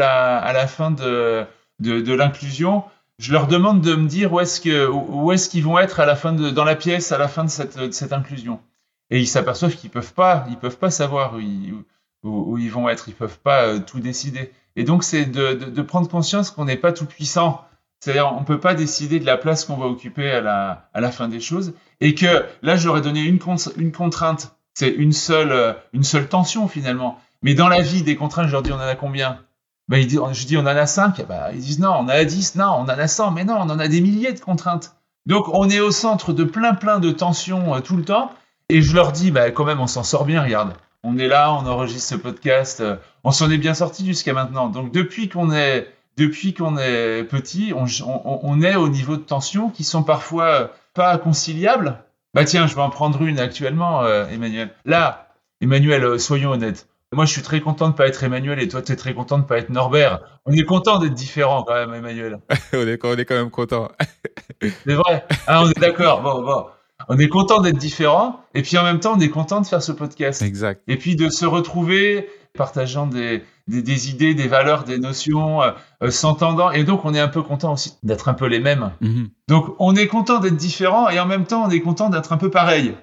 l'inclusion, 1.79 2.83
je 3.19 3.31
leur 3.31 3.47
demande 3.47 3.81
de 3.81 3.95
me 3.95 4.07
dire 4.07 4.33
où 4.33 4.39
est-ce 4.41 4.59
qu'ils 4.59 5.63
vont 5.63 5.79
être 5.79 5.99
à 5.99 6.05
la 6.05 6.15
fin 6.15 6.33
dans 6.33 6.65
la 6.65 6.75
pièce 6.75 7.11
à 7.11 7.17
la 7.17 7.27
fin 7.27 7.45
de 7.45 7.49
cette, 7.49 8.11
inclusion. 8.13 8.59
Et 9.09 9.19
ils 9.19 9.27
s'aperçoivent 9.27 9.75
qu'ils 9.75 9.91
peuvent 9.91 10.13
pas, 10.13 10.45
ils 10.49 10.57
peuvent 10.57 10.79
pas 10.79 10.89
savoir 10.89 11.35
où 11.35 11.39
ils, 11.39 12.71
vont 12.71 12.89
être, 12.89 13.07
ils 13.07 13.15
peuvent 13.15 13.39
pas 13.39 13.67
euh, 13.67 13.79
tout 13.79 13.99
décider. 13.99 14.51
Et 14.75 14.83
donc 14.83 15.03
c'est 15.03 15.25
de 15.25 15.81
prendre 15.83 16.09
conscience 16.09 16.49
qu'on 16.49 16.65
n'est 16.65 16.77
pas 16.77 16.91
tout 16.91 17.05
puissant 17.05 17.63
c'est-à-dire, 18.03 18.33
on 18.35 18.41
ne 18.41 18.45
peut 18.45 18.59
pas 18.59 18.73
décider 18.73 19.21
de 19.21 19.25
la 19.25 19.37
place 19.37 19.63
qu'on 19.63 19.77
va 19.77 19.85
occuper 19.85 20.29
à 20.29 20.41
la, 20.41 21.11
fin 21.11 21.29
des 21.29 21.39
choses. 21.39 21.73
Et 22.01 22.15
que 22.15 22.43
là, 22.61 22.75
j'aurais 22.75 22.99
donné 22.99 23.21
une, 23.21 23.39
contrainte. 23.39 24.57
C'est 24.73 24.89
une 24.89 25.13
seule, 25.13 25.53
euh, 25.53 25.71
une 25.93 26.03
seule 26.03 26.27
tension 26.27 26.67
finalement. 26.67 27.17
Mais 27.43 27.53
dans 27.53 27.69
la 27.69 27.79
vie, 27.81 28.03
des 28.03 28.17
contraintes, 28.17 28.47
je 28.47 28.51
leur 28.51 28.61
dis, 28.61 28.73
on 28.73 28.75
en 28.75 28.79
a 28.79 28.95
combien? 28.95 29.39
Ben, 29.87 29.99
ils 29.99 30.09
Je 30.09 30.45
dis, 30.45 30.57
on 30.57 30.63
en 30.63 30.65
a 30.65 30.85
cinq. 30.85 31.25
Ben, 31.29 31.51
ils 31.53 31.61
disent, 31.61 31.79
non, 31.79 31.91
on 31.91 31.99
en 31.99 32.09
a 32.09 32.25
dix. 32.25 32.55
Non, 32.55 32.75
on 32.79 32.81
en 32.81 32.89
a 32.89 33.07
cent. 33.07 33.31
Mais 33.31 33.45
non, 33.45 33.55
on 33.59 33.69
en 33.69 33.79
a 33.79 33.87
des 33.87 34.01
milliers 34.01 34.33
de 34.33 34.39
contraintes. 34.41 34.97
Donc, 35.25 35.47
on 35.53 35.69
est 35.69 35.79
au 35.79 35.91
centre 35.91 36.33
de 36.33 36.43
plein, 36.43 36.73
plein 36.73 36.99
de 36.99 37.09
tensions 37.09 37.73
euh, 37.73 37.79
tout 37.79 37.95
le 37.95 38.03
temps. 38.03 38.33
Et 38.67 38.81
je 38.81 38.93
leur 38.93 39.13
dis, 39.13 39.31
ben, 39.31 39.53
quand 39.53 39.63
même, 39.63 39.79
on 39.79 39.87
s'en 39.87 40.03
sort 40.03 40.25
bien, 40.25 40.43
regarde. 40.43 40.73
On 41.03 41.17
est 41.17 41.29
là, 41.29 41.53
on 41.53 41.65
enregistre 41.65 42.09
ce 42.09 42.15
podcast. 42.15 42.81
Euh, 42.81 42.97
on 43.23 43.31
s'en 43.31 43.49
est 43.49 43.57
bien 43.57 43.73
sorti 43.73 44.05
jusqu'à 44.05 44.33
maintenant. 44.33 44.67
Donc, 44.67 44.91
depuis 44.91 45.29
qu'on 45.29 45.53
est 45.53 45.87
depuis 46.17 46.53
qu'on 46.53 46.77
est 46.77 47.23
petit, 47.23 47.73
on, 47.75 48.61
est 48.61 48.75
au 48.75 48.89
niveau 48.89 49.17
de 49.17 49.21
tensions 49.21 49.69
qui 49.69 49.83
sont 49.83 50.03
parfois 50.03 50.71
pas 50.93 51.17
conciliables. 51.17 51.97
Bah 52.33 52.45
tiens, 52.45 52.67
je 52.67 52.75
vais 52.75 52.81
en 52.81 52.89
prendre 52.89 53.21
une 53.23 53.39
actuellement, 53.39 54.03
euh, 54.03 54.27
Emmanuel. 54.27 54.71
Là, 54.85 55.27
Emmanuel, 55.61 56.03
euh, 56.03 56.17
soyons 56.17 56.51
honnêtes. 56.51 56.87
Moi, 57.13 57.25
je 57.25 57.31
suis 57.31 57.43
très 57.43 57.61
content 57.61 57.89
de 57.89 57.93
pas 57.93 58.07
être 58.07 58.23
Emmanuel 58.23 58.59
et 58.59 58.67
toi, 58.67 58.81
tu 58.81 58.91
es 58.91 58.95
très 58.95 59.13
content 59.13 59.37
de 59.37 59.43
pas 59.43 59.59
être 59.59 59.69
Norbert. 59.69 60.19
On 60.45 60.51
est 60.51 60.65
content 60.65 60.97
d'être 60.97 61.13
différent 61.13 61.63
quand 61.63 61.75
même, 61.75 61.93
Emmanuel. 61.93 62.39
on, 62.73 62.87
est, 62.87 63.05
on 63.05 63.15
est 63.15 63.25
quand 63.25 63.35
même 63.35 63.51
content. 63.51 63.89
C'est 64.61 64.95
vrai. 64.95 65.25
Ah, 65.45 65.63
on 65.63 65.69
est 65.69 65.79
d'accord. 65.79 66.21
Bon, 66.21 66.41
bon. 66.41 66.65
On 67.09 67.17
est 67.19 67.27
content 67.27 67.59
d'être 67.61 67.77
différent 67.77 68.41
et 68.53 68.61
puis 68.61 68.77
en 68.77 68.83
même 68.83 68.99
temps, 68.99 69.13
on 69.15 69.19
est 69.19 69.29
content 69.29 69.61
de 69.61 69.67
faire 69.67 69.83
ce 69.83 69.91
podcast. 69.91 70.41
Exact. 70.41 70.81
Et 70.87 70.97
puis 70.97 71.15
de 71.15 71.29
se 71.29 71.45
retrouver 71.45 72.29
partageant 72.57 73.07
des, 73.07 73.43
des, 73.67 74.09
idées, 74.09 74.33
des 74.33 74.47
valeurs, 74.47 74.83
des 74.83 74.99
notions, 74.99 75.61
euh, 75.61 75.71
euh, 76.03 76.11
s'entendant. 76.11 76.71
Et 76.71 76.83
donc, 76.83 77.05
on 77.05 77.13
est 77.13 77.19
un 77.19 77.27
peu 77.27 77.41
content 77.41 77.73
aussi 77.73 77.95
d'être 78.03 78.29
un 78.29 78.33
peu 78.33 78.45
les 78.45 78.59
mêmes. 78.59 78.91
Mhm. 79.01 79.29
Donc, 79.47 79.75
on 79.79 79.95
est 79.95 80.07
content 80.07 80.39
d'être 80.39 80.55
différent 80.55 81.09
et 81.09 81.19
en 81.19 81.25
même 81.25 81.45
temps, 81.45 81.65
on 81.65 81.69
est 81.69 81.81
content 81.81 82.09
d'être 82.09 82.31
un 82.31 82.37
peu 82.37 82.49
pareil. 82.49 82.95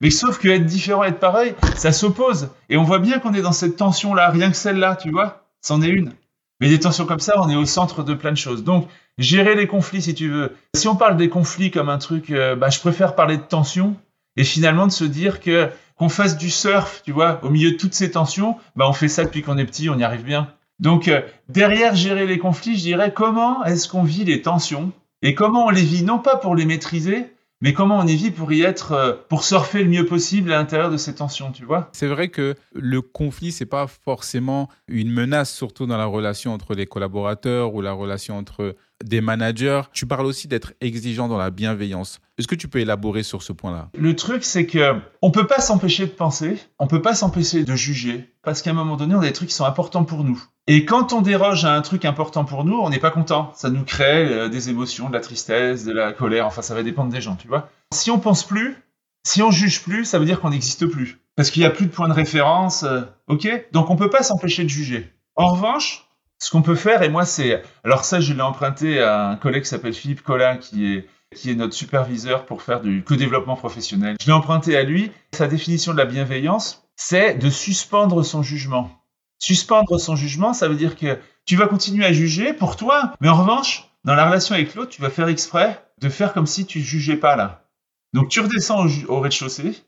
Mais 0.00 0.10
sauf 0.10 0.38
que 0.38 0.48
être 0.48 0.66
différent 0.66 1.04
et 1.04 1.08
être 1.08 1.20
pareil, 1.20 1.54
ça 1.76 1.92
s'oppose. 1.92 2.50
Et 2.68 2.76
on 2.76 2.82
voit 2.82 2.98
bien 2.98 3.18
qu'on 3.18 3.34
est 3.34 3.42
dans 3.42 3.52
cette 3.52 3.76
tension-là, 3.76 4.30
rien 4.30 4.50
que 4.50 4.56
celle-là, 4.56 4.96
tu 4.96 5.10
vois, 5.10 5.44
c'en 5.60 5.80
est 5.80 5.88
une. 5.88 6.12
Mais 6.60 6.68
des 6.68 6.80
tensions 6.80 7.06
comme 7.06 7.20
ça, 7.20 7.34
on 7.40 7.48
est 7.48 7.56
au 7.56 7.66
centre 7.66 8.02
de 8.02 8.14
plein 8.14 8.32
de 8.32 8.36
choses. 8.36 8.64
Donc, 8.64 8.88
gérer 9.18 9.54
les 9.54 9.66
conflits, 9.66 10.02
si 10.02 10.14
tu 10.14 10.28
veux. 10.28 10.52
Si 10.74 10.88
on 10.88 10.96
parle 10.96 11.16
des 11.16 11.28
conflits 11.28 11.70
comme 11.70 11.88
un 11.88 11.98
truc, 11.98 12.30
euh, 12.30 12.56
bah, 12.56 12.70
je 12.70 12.80
préfère 12.80 13.14
parler 13.14 13.36
de 13.36 13.42
tension 13.42 13.96
et 14.36 14.44
finalement 14.44 14.86
de 14.86 14.92
se 14.92 15.04
dire 15.04 15.40
que 15.40 15.68
qu'on 15.96 16.08
fasse 16.08 16.36
du 16.36 16.50
surf, 16.50 17.02
tu 17.04 17.12
vois, 17.12 17.38
au 17.44 17.50
milieu 17.50 17.72
de 17.72 17.76
toutes 17.76 17.94
ces 17.94 18.10
tensions, 18.10 18.56
bah 18.76 18.86
on 18.88 18.92
fait 18.92 19.08
ça 19.08 19.24
depuis 19.24 19.42
qu'on 19.42 19.58
est 19.58 19.66
petit, 19.66 19.88
on 19.88 19.98
y 19.98 20.04
arrive 20.04 20.24
bien. 20.24 20.48
Donc 20.80 21.06
euh, 21.06 21.20
derrière 21.48 21.94
gérer 21.94 22.26
les 22.26 22.38
conflits, 22.38 22.76
je 22.76 22.82
dirais 22.82 23.12
comment 23.14 23.64
est-ce 23.64 23.88
qu'on 23.88 24.02
vit 24.02 24.24
les 24.24 24.42
tensions 24.42 24.92
et 25.22 25.34
comment 25.34 25.66
on 25.66 25.70
les 25.70 25.82
vit 25.82 26.02
non 26.02 26.18
pas 26.18 26.36
pour 26.36 26.56
les 26.56 26.64
maîtriser, 26.64 27.32
mais 27.60 27.72
comment 27.72 27.98
on 27.98 28.06
y 28.08 28.16
vit 28.16 28.32
pour 28.32 28.52
y 28.52 28.62
être, 28.62 28.92
euh, 28.92 29.12
pour 29.28 29.44
surfer 29.44 29.84
le 29.84 29.88
mieux 29.88 30.04
possible 30.04 30.52
à 30.52 30.56
l'intérieur 30.56 30.90
de 30.90 30.96
ces 30.96 31.14
tensions, 31.14 31.52
tu 31.52 31.64
vois? 31.64 31.88
C'est 31.92 32.08
vrai 32.08 32.28
que 32.28 32.56
le 32.74 33.00
conflit, 33.00 33.52
c'est 33.52 33.66
pas 33.66 33.86
forcément 33.86 34.68
une 34.88 35.12
menace, 35.12 35.54
surtout 35.54 35.86
dans 35.86 35.96
la 35.96 36.06
relation 36.06 36.52
entre 36.52 36.74
les 36.74 36.86
collaborateurs 36.86 37.72
ou 37.72 37.80
la 37.80 37.92
relation 37.92 38.36
entre 38.36 38.74
des 39.02 39.20
managers. 39.20 39.82
Tu 39.92 40.06
parles 40.06 40.26
aussi 40.26 40.48
d'être 40.48 40.72
exigeant 40.80 41.28
dans 41.28 41.38
la 41.38 41.50
bienveillance. 41.50 42.20
Est-ce 42.38 42.48
que 42.48 42.54
tu 42.54 42.68
peux 42.68 42.80
élaborer 42.80 43.22
sur 43.22 43.42
ce 43.42 43.52
point-là? 43.52 43.90
Le 43.94 44.16
truc, 44.16 44.44
c'est 44.44 44.66
que 44.66 44.94
on 45.20 45.30
peut 45.30 45.46
pas 45.46 45.60
s'empêcher 45.60 46.06
de 46.06 46.12
penser, 46.12 46.58
on 46.78 46.86
peut 46.86 47.02
pas 47.02 47.14
s'empêcher 47.14 47.64
de 47.64 47.74
juger, 47.74 48.34
parce 48.42 48.62
qu'à 48.62 48.70
un 48.70 48.74
moment 48.74 48.96
donné, 48.96 49.14
on 49.14 49.20
a 49.20 49.26
des 49.26 49.32
trucs 49.32 49.48
qui 49.48 49.54
sont 49.54 49.64
importants 49.64 50.04
pour 50.04 50.24
nous. 50.24 50.42
Et 50.66 50.84
quand 50.84 51.12
on 51.12 51.22
déroge 51.22 51.64
à 51.64 51.74
un 51.74 51.82
truc 51.82 52.04
important 52.04 52.44
pour 52.44 52.64
nous, 52.64 52.78
on 52.78 52.90
n'est 52.90 53.00
pas 53.00 53.10
content. 53.10 53.52
Ça 53.54 53.68
nous 53.68 53.84
crée 53.84 54.26
euh, 54.32 54.48
des 54.48 54.70
émotions, 54.70 55.08
de 55.08 55.14
la 55.14 55.20
tristesse, 55.20 55.84
de 55.84 55.92
la 55.92 56.12
colère. 56.12 56.46
Enfin, 56.46 56.62
ça 56.62 56.74
va 56.74 56.82
dépendre 56.82 57.12
des 57.12 57.20
gens, 57.20 57.34
tu 57.34 57.48
vois. 57.48 57.68
Si 57.92 58.10
on 58.10 58.18
pense 58.18 58.44
plus, 58.44 58.76
si 59.24 59.42
on 59.42 59.50
juge 59.50 59.82
plus, 59.82 60.04
ça 60.04 60.18
veut 60.18 60.24
dire 60.24 60.40
qu'on 60.40 60.50
n'existe 60.50 60.86
plus. 60.86 61.18
Parce 61.34 61.50
qu'il 61.50 61.62
n'y 61.62 61.66
a 61.66 61.70
plus 61.70 61.86
de 61.86 61.90
point 61.90 62.08
de 62.08 62.12
référence. 62.12 62.84
Euh, 62.84 63.02
ok? 63.26 63.48
Donc 63.72 63.90
on 63.90 63.96
peut 63.96 64.10
pas 64.10 64.22
s'empêcher 64.22 64.62
de 64.62 64.68
juger. 64.68 65.12
En 65.34 65.48
revanche, 65.48 66.08
ce 66.42 66.50
qu'on 66.50 66.62
peut 66.62 66.74
faire, 66.74 67.02
et 67.02 67.08
moi 67.08 67.24
c'est... 67.24 67.62
Alors 67.84 68.04
ça, 68.04 68.20
je 68.20 68.32
l'ai 68.34 68.42
emprunté 68.42 69.00
à 69.00 69.28
un 69.28 69.36
collègue 69.36 69.62
qui 69.62 69.68
s'appelle 69.68 69.94
Philippe 69.94 70.22
Collin, 70.22 70.56
qui 70.56 70.86
est 70.86 71.08
qui 71.34 71.50
est 71.50 71.54
notre 71.54 71.72
superviseur 71.72 72.44
pour 72.44 72.60
faire 72.60 72.80
du 72.82 73.02
co-développement 73.04 73.56
professionnel. 73.56 74.16
Je 74.20 74.26
l'ai 74.26 74.32
emprunté 74.32 74.76
à 74.76 74.82
lui. 74.82 75.10
Sa 75.32 75.46
définition 75.46 75.92
de 75.92 75.98
la 75.98 76.04
bienveillance, 76.04 76.84
c'est 76.96 77.34
de 77.34 77.48
suspendre 77.48 78.22
son 78.22 78.42
jugement. 78.42 78.90
Suspendre 79.38 79.98
son 79.98 80.14
jugement, 80.14 80.52
ça 80.52 80.68
veut 80.68 80.74
dire 80.74 80.96
que 80.96 81.18
tu 81.46 81.56
vas 81.56 81.68
continuer 81.68 82.04
à 82.04 82.12
juger 82.12 82.52
pour 82.52 82.76
toi, 82.76 83.14
mais 83.20 83.28
en 83.28 83.36
revanche, 83.36 83.88
dans 84.04 84.14
la 84.14 84.26
relation 84.26 84.54
avec 84.54 84.74
l'autre, 84.74 84.90
tu 84.90 85.00
vas 85.00 85.10
faire 85.10 85.28
exprès 85.28 85.82
de 86.00 86.08
faire 86.08 86.32
comme 86.32 86.46
si 86.46 86.66
tu 86.66 86.80
ne 86.80 86.84
jugeais 86.84 87.16
pas 87.16 87.36
là. 87.36 87.64
Donc 88.12 88.28
tu 88.28 88.40
redescends 88.40 88.84
au, 88.84 88.90
au 89.08 89.20
rez-de-chaussée 89.20 89.84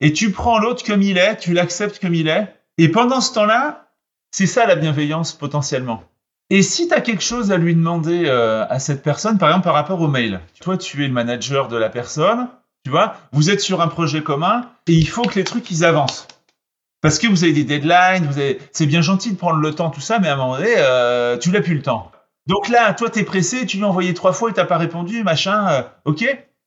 et 0.00 0.12
tu 0.12 0.32
prends 0.32 0.58
l'autre 0.58 0.84
comme 0.84 1.02
il 1.02 1.18
est, 1.18 1.36
tu 1.36 1.52
l'acceptes 1.52 2.00
comme 2.00 2.14
il 2.14 2.26
est. 2.26 2.52
Et 2.78 2.88
pendant 2.88 3.20
ce 3.20 3.34
temps-là, 3.34 3.89
c'est 4.30 4.46
ça 4.46 4.66
la 4.66 4.76
bienveillance 4.76 5.32
potentiellement. 5.32 6.02
Et 6.50 6.62
si 6.62 6.88
tu 6.88 6.94
as 6.94 7.00
quelque 7.00 7.22
chose 7.22 7.52
à 7.52 7.56
lui 7.56 7.74
demander 7.74 8.24
euh, 8.26 8.66
à 8.68 8.78
cette 8.78 9.02
personne, 9.02 9.38
par 9.38 9.50
exemple 9.50 9.64
par 9.64 9.74
rapport 9.74 10.00
au 10.00 10.08
mail, 10.08 10.40
toi 10.60 10.76
tu 10.76 11.04
es 11.04 11.06
le 11.06 11.12
manager 11.12 11.68
de 11.68 11.76
la 11.76 11.88
personne, 11.88 12.48
tu 12.84 12.90
vois, 12.90 13.14
vous 13.32 13.50
êtes 13.50 13.60
sur 13.60 13.80
un 13.80 13.88
projet 13.88 14.22
commun 14.22 14.68
et 14.86 14.92
il 14.92 15.08
faut 15.08 15.22
que 15.22 15.36
les 15.36 15.44
trucs 15.44 15.70
ils 15.70 15.84
avancent. 15.84 16.26
Parce 17.02 17.18
que 17.18 17.26
vous 17.26 17.44
avez 17.44 17.52
des 17.52 17.64
deadlines, 17.64 18.30
c'est 18.72 18.86
bien 18.86 19.00
gentil 19.00 19.30
de 19.30 19.36
prendre 19.36 19.58
le 19.58 19.74
temps, 19.74 19.90
tout 19.90 20.00
ça, 20.00 20.18
mais 20.18 20.28
à 20.28 20.34
un 20.34 20.36
moment 20.36 20.56
donné, 20.56 20.74
euh, 20.76 21.38
tu 21.38 21.50
n'as 21.50 21.62
plus 21.62 21.74
le 21.74 21.82
temps. 21.82 22.10
Donc 22.46 22.68
là, 22.68 22.92
toi, 22.94 23.08
tu 23.10 23.20
es 23.20 23.24
pressé, 23.24 23.64
tu 23.64 23.78
lui 23.78 23.84
as 23.84 23.88
envoyé 23.88 24.12
trois 24.12 24.32
fois 24.32 24.50
et 24.50 24.52
t'as 24.52 24.64
pas 24.64 24.76
répondu, 24.76 25.22
machin, 25.22 25.68
euh, 25.68 25.82
ok 26.04 26.24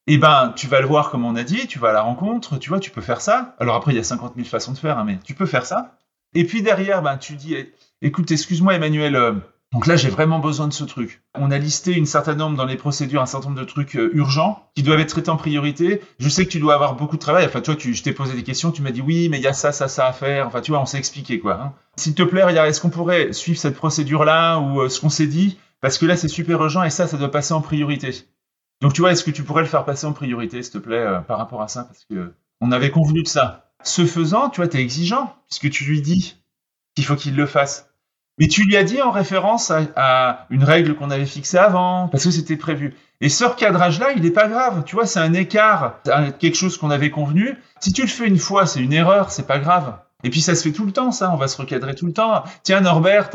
Eh 0.08 0.18
ben, 0.18 0.54
tu 0.56 0.68
vas 0.68 0.80
le 0.80 0.88
voir 0.88 1.12
comme 1.12 1.26
on 1.26 1.36
a 1.36 1.44
dit, 1.44 1.68
tu 1.68 1.78
vas 1.78 1.90
à 1.90 1.94
la 1.94 2.02
rencontre, 2.02 2.58
tu 2.58 2.70
vois, 2.70 2.80
tu 2.80 2.90
peux 2.90 3.02
faire 3.02 3.22
ça. 3.22 3.56
Alors 3.60 3.76
après, 3.76 3.92
il 3.92 3.98
y 3.98 4.00
a 4.00 4.04
50 4.04 4.34
000 4.36 4.48
façons 4.48 4.72
de 4.72 4.78
faire, 4.78 4.98
hein, 4.98 5.04
mais 5.06 5.20
tu 5.24 5.36
peux 5.36 5.46
faire 5.46 5.66
ça. 5.66 5.96
Et 6.36 6.46
puis 6.46 6.62
derrière, 6.62 7.02
ben, 7.02 7.18
tu 7.18 7.36
dis, 7.36 7.56
écoute, 8.02 8.32
excuse-moi 8.32 8.76
Emmanuel, 8.76 9.16
euh, 9.16 9.34
donc 9.74 9.88
là, 9.88 9.96
j'ai 9.96 10.10
vraiment 10.10 10.38
besoin 10.38 10.68
de 10.68 10.74
ce 10.74 10.84
truc. 10.84 11.24
On 11.34 11.50
a 11.50 11.58
listé 11.58 11.94
une 11.94 12.06
certaine 12.06 12.38
nombre 12.38 12.56
dans 12.56 12.66
les 12.66 12.76
procédures, 12.76 13.24
un 13.24 13.26
certain 13.26 13.50
nombre 13.50 13.60
de 13.60 13.66
trucs 13.66 13.96
euh, 13.96 14.12
urgents 14.14 14.70
qui 14.76 14.84
doivent 14.84 15.00
être 15.00 15.10
traités 15.10 15.32
en 15.32 15.36
priorité. 15.36 16.00
Je 16.20 16.30
sais 16.30 16.46
que 16.46 16.52
tu 16.52 16.60
dois 16.60 16.76
avoir 16.76 16.96
beaucoup 16.96 17.16
de 17.16 17.22
travail. 17.22 17.44
Enfin, 17.48 17.60
toi, 17.60 17.76
tu, 17.76 17.96
je 17.96 18.04
t'ai 18.04 18.12
posé 18.12 18.36
des 18.36 18.44
questions, 18.44 18.72
tu 18.72 18.84
m'as 18.84 18.92
dit 18.92 19.02
oui, 19.02 19.30
mais 19.30 19.40
il 19.40 19.44
y 19.44 19.48
a 19.48 19.54
ça, 19.54 19.72
ça, 19.72 19.88
ça 19.88 20.06
à 20.06 20.14
faire. 20.14 20.46
Enfin, 20.46 20.62
tu 20.62 20.70
vois, 20.70 20.80
on 20.80 20.86
s'est 20.86 21.00
expliqué 21.00 21.40
quoi. 21.40 21.60
Hein. 21.60 21.74
S'il 21.96 22.14
te 22.14 22.22
plaît, 22.22 22.44
est-ce 22.44 22.82
qu'on 22.82 22.92
pourrait 22.92 23.34
suivre 23.34 23.58
cette 23.58 23.76
procédure-là 23.76 24.60
ou 24.60 24.82
euh, 24.82 24.90
ce 24.90 25.02
qu'on 25.02 25.10
s'est 25.10 25.26
dit? 25.26 25.58
Parce 25.82 25.98
que 25.98 26.06
là, 26.06 26.18
c'est 26.18 26.28
super 26.28 26.62
urgent 26.62 26.84
et 26.84 26.92
ça, 26.92 27.08
ça 27.08 27.18
doit 27.18 27.32
passer 27.32 27.56
en 27.56 27.62
priorité. 27.62 28.12
Donc, 28.82 28.94
tu 28.94 29.02
vois, 29.02 29.12
est-ce 29.12 29.24
que 29.24 29.32
tu 29.32 29.42
pourrais 29.44 29.64
le 29.64 29.68
faire 29.68 29.86
passer 29.86 30.06
en 30.06 30.14
priorité, 30.14 30.62
s'il 30.62 30.74
te 30.74 30.78
plaît, 30.78 31.04
par 31.28 31.40
rapport 31.40 31.64
à 31.64 31.68
ça? 31.68 31.86
Parce 31.86 32.06
que 32.06 32.32
on 32.62 32.72
avait 32.72 32.92
convenu 32.92 33.24
de 33.24 33.28
ça. 33.28 33.63
Ce 33.84 34.06
faisant, 34.06 34.50
tu 34.50 34.62
vois, 34.62 34.68
t'es 34.68 34.80
exigeant 34.80 35.36
puisque 35.48 35.70
tu 35.70 35.84
lui 35.86 36.02
dis 36.02 36.36
qu'il 36.96 37.06
faut 37.06 37.16
qu'il 37.16 37.36
le 37.36 37.46
fasse. 37.46 37.90
Mais 38.40 38.48
tu 38.48 38.64
lui 38.64 38.76
as 38.78 38.84
dit 38.84 39.02
en 39.02 39.12
référence 39.12 39.72
à, 39.96 40.48
une 40.50 40.64
règle 40.64 40.96
qu'on 40.96 41.12
avait 41.12 41.26
fixée 41.26 41.58
avant, 41.58 42.08
parce 42.08 42.24
que 42.24 42.32
c'était 42.32 42.58
prévu. 42.58 42.96
Et 43.22 43.30
ce 43.30 43.46
recadrage-là, 43.46 44.14
il 44.16 44.24
n'est 44.24 44.32
pas 44.32 44.48
grave. 44.48 44.84
Tu 44.86 44.96
vois, 44.96 45.06
c'est 45.06 45.20
un 45.20 45.34
écart, 45.34 46.00
quelque 46.40 46.56
chose 46.56 46.78
qu'on 46.78 46.90
avait 46.90 47.12
convenu. 47.12 47.56
Si 47.80 47.94
tu 47.94 48.02
le 48.02 48.08
fais 48.08 48.28
une 48.28 48.40
fois, 48.40 48.66
c'est 48.66 48.80
une 48.80 48.94
erreur, 48.94 49.30
c'est 49.30 49.46
pas 49.46 49.60
grave. 49.60 49.98
Et 50.24 50.30
puis 50.30 50.42
ça 50.42 50.56
se 50.56 50.64
fait 50.64 50.72
tout 50.72 50.86
le 50.86 50.92
temps, 50.92 51.12
ça. 51.12 51.32
On 51.32 51.38
va 51.38 51.48
se 51.48 51.58
recadrer 51.58 51.96
tout 51.96 52.06
le 52.06 52.14
temps. 52.14 52.44
Tiens, 52.64 52.82
Norbert, 52.82 53.30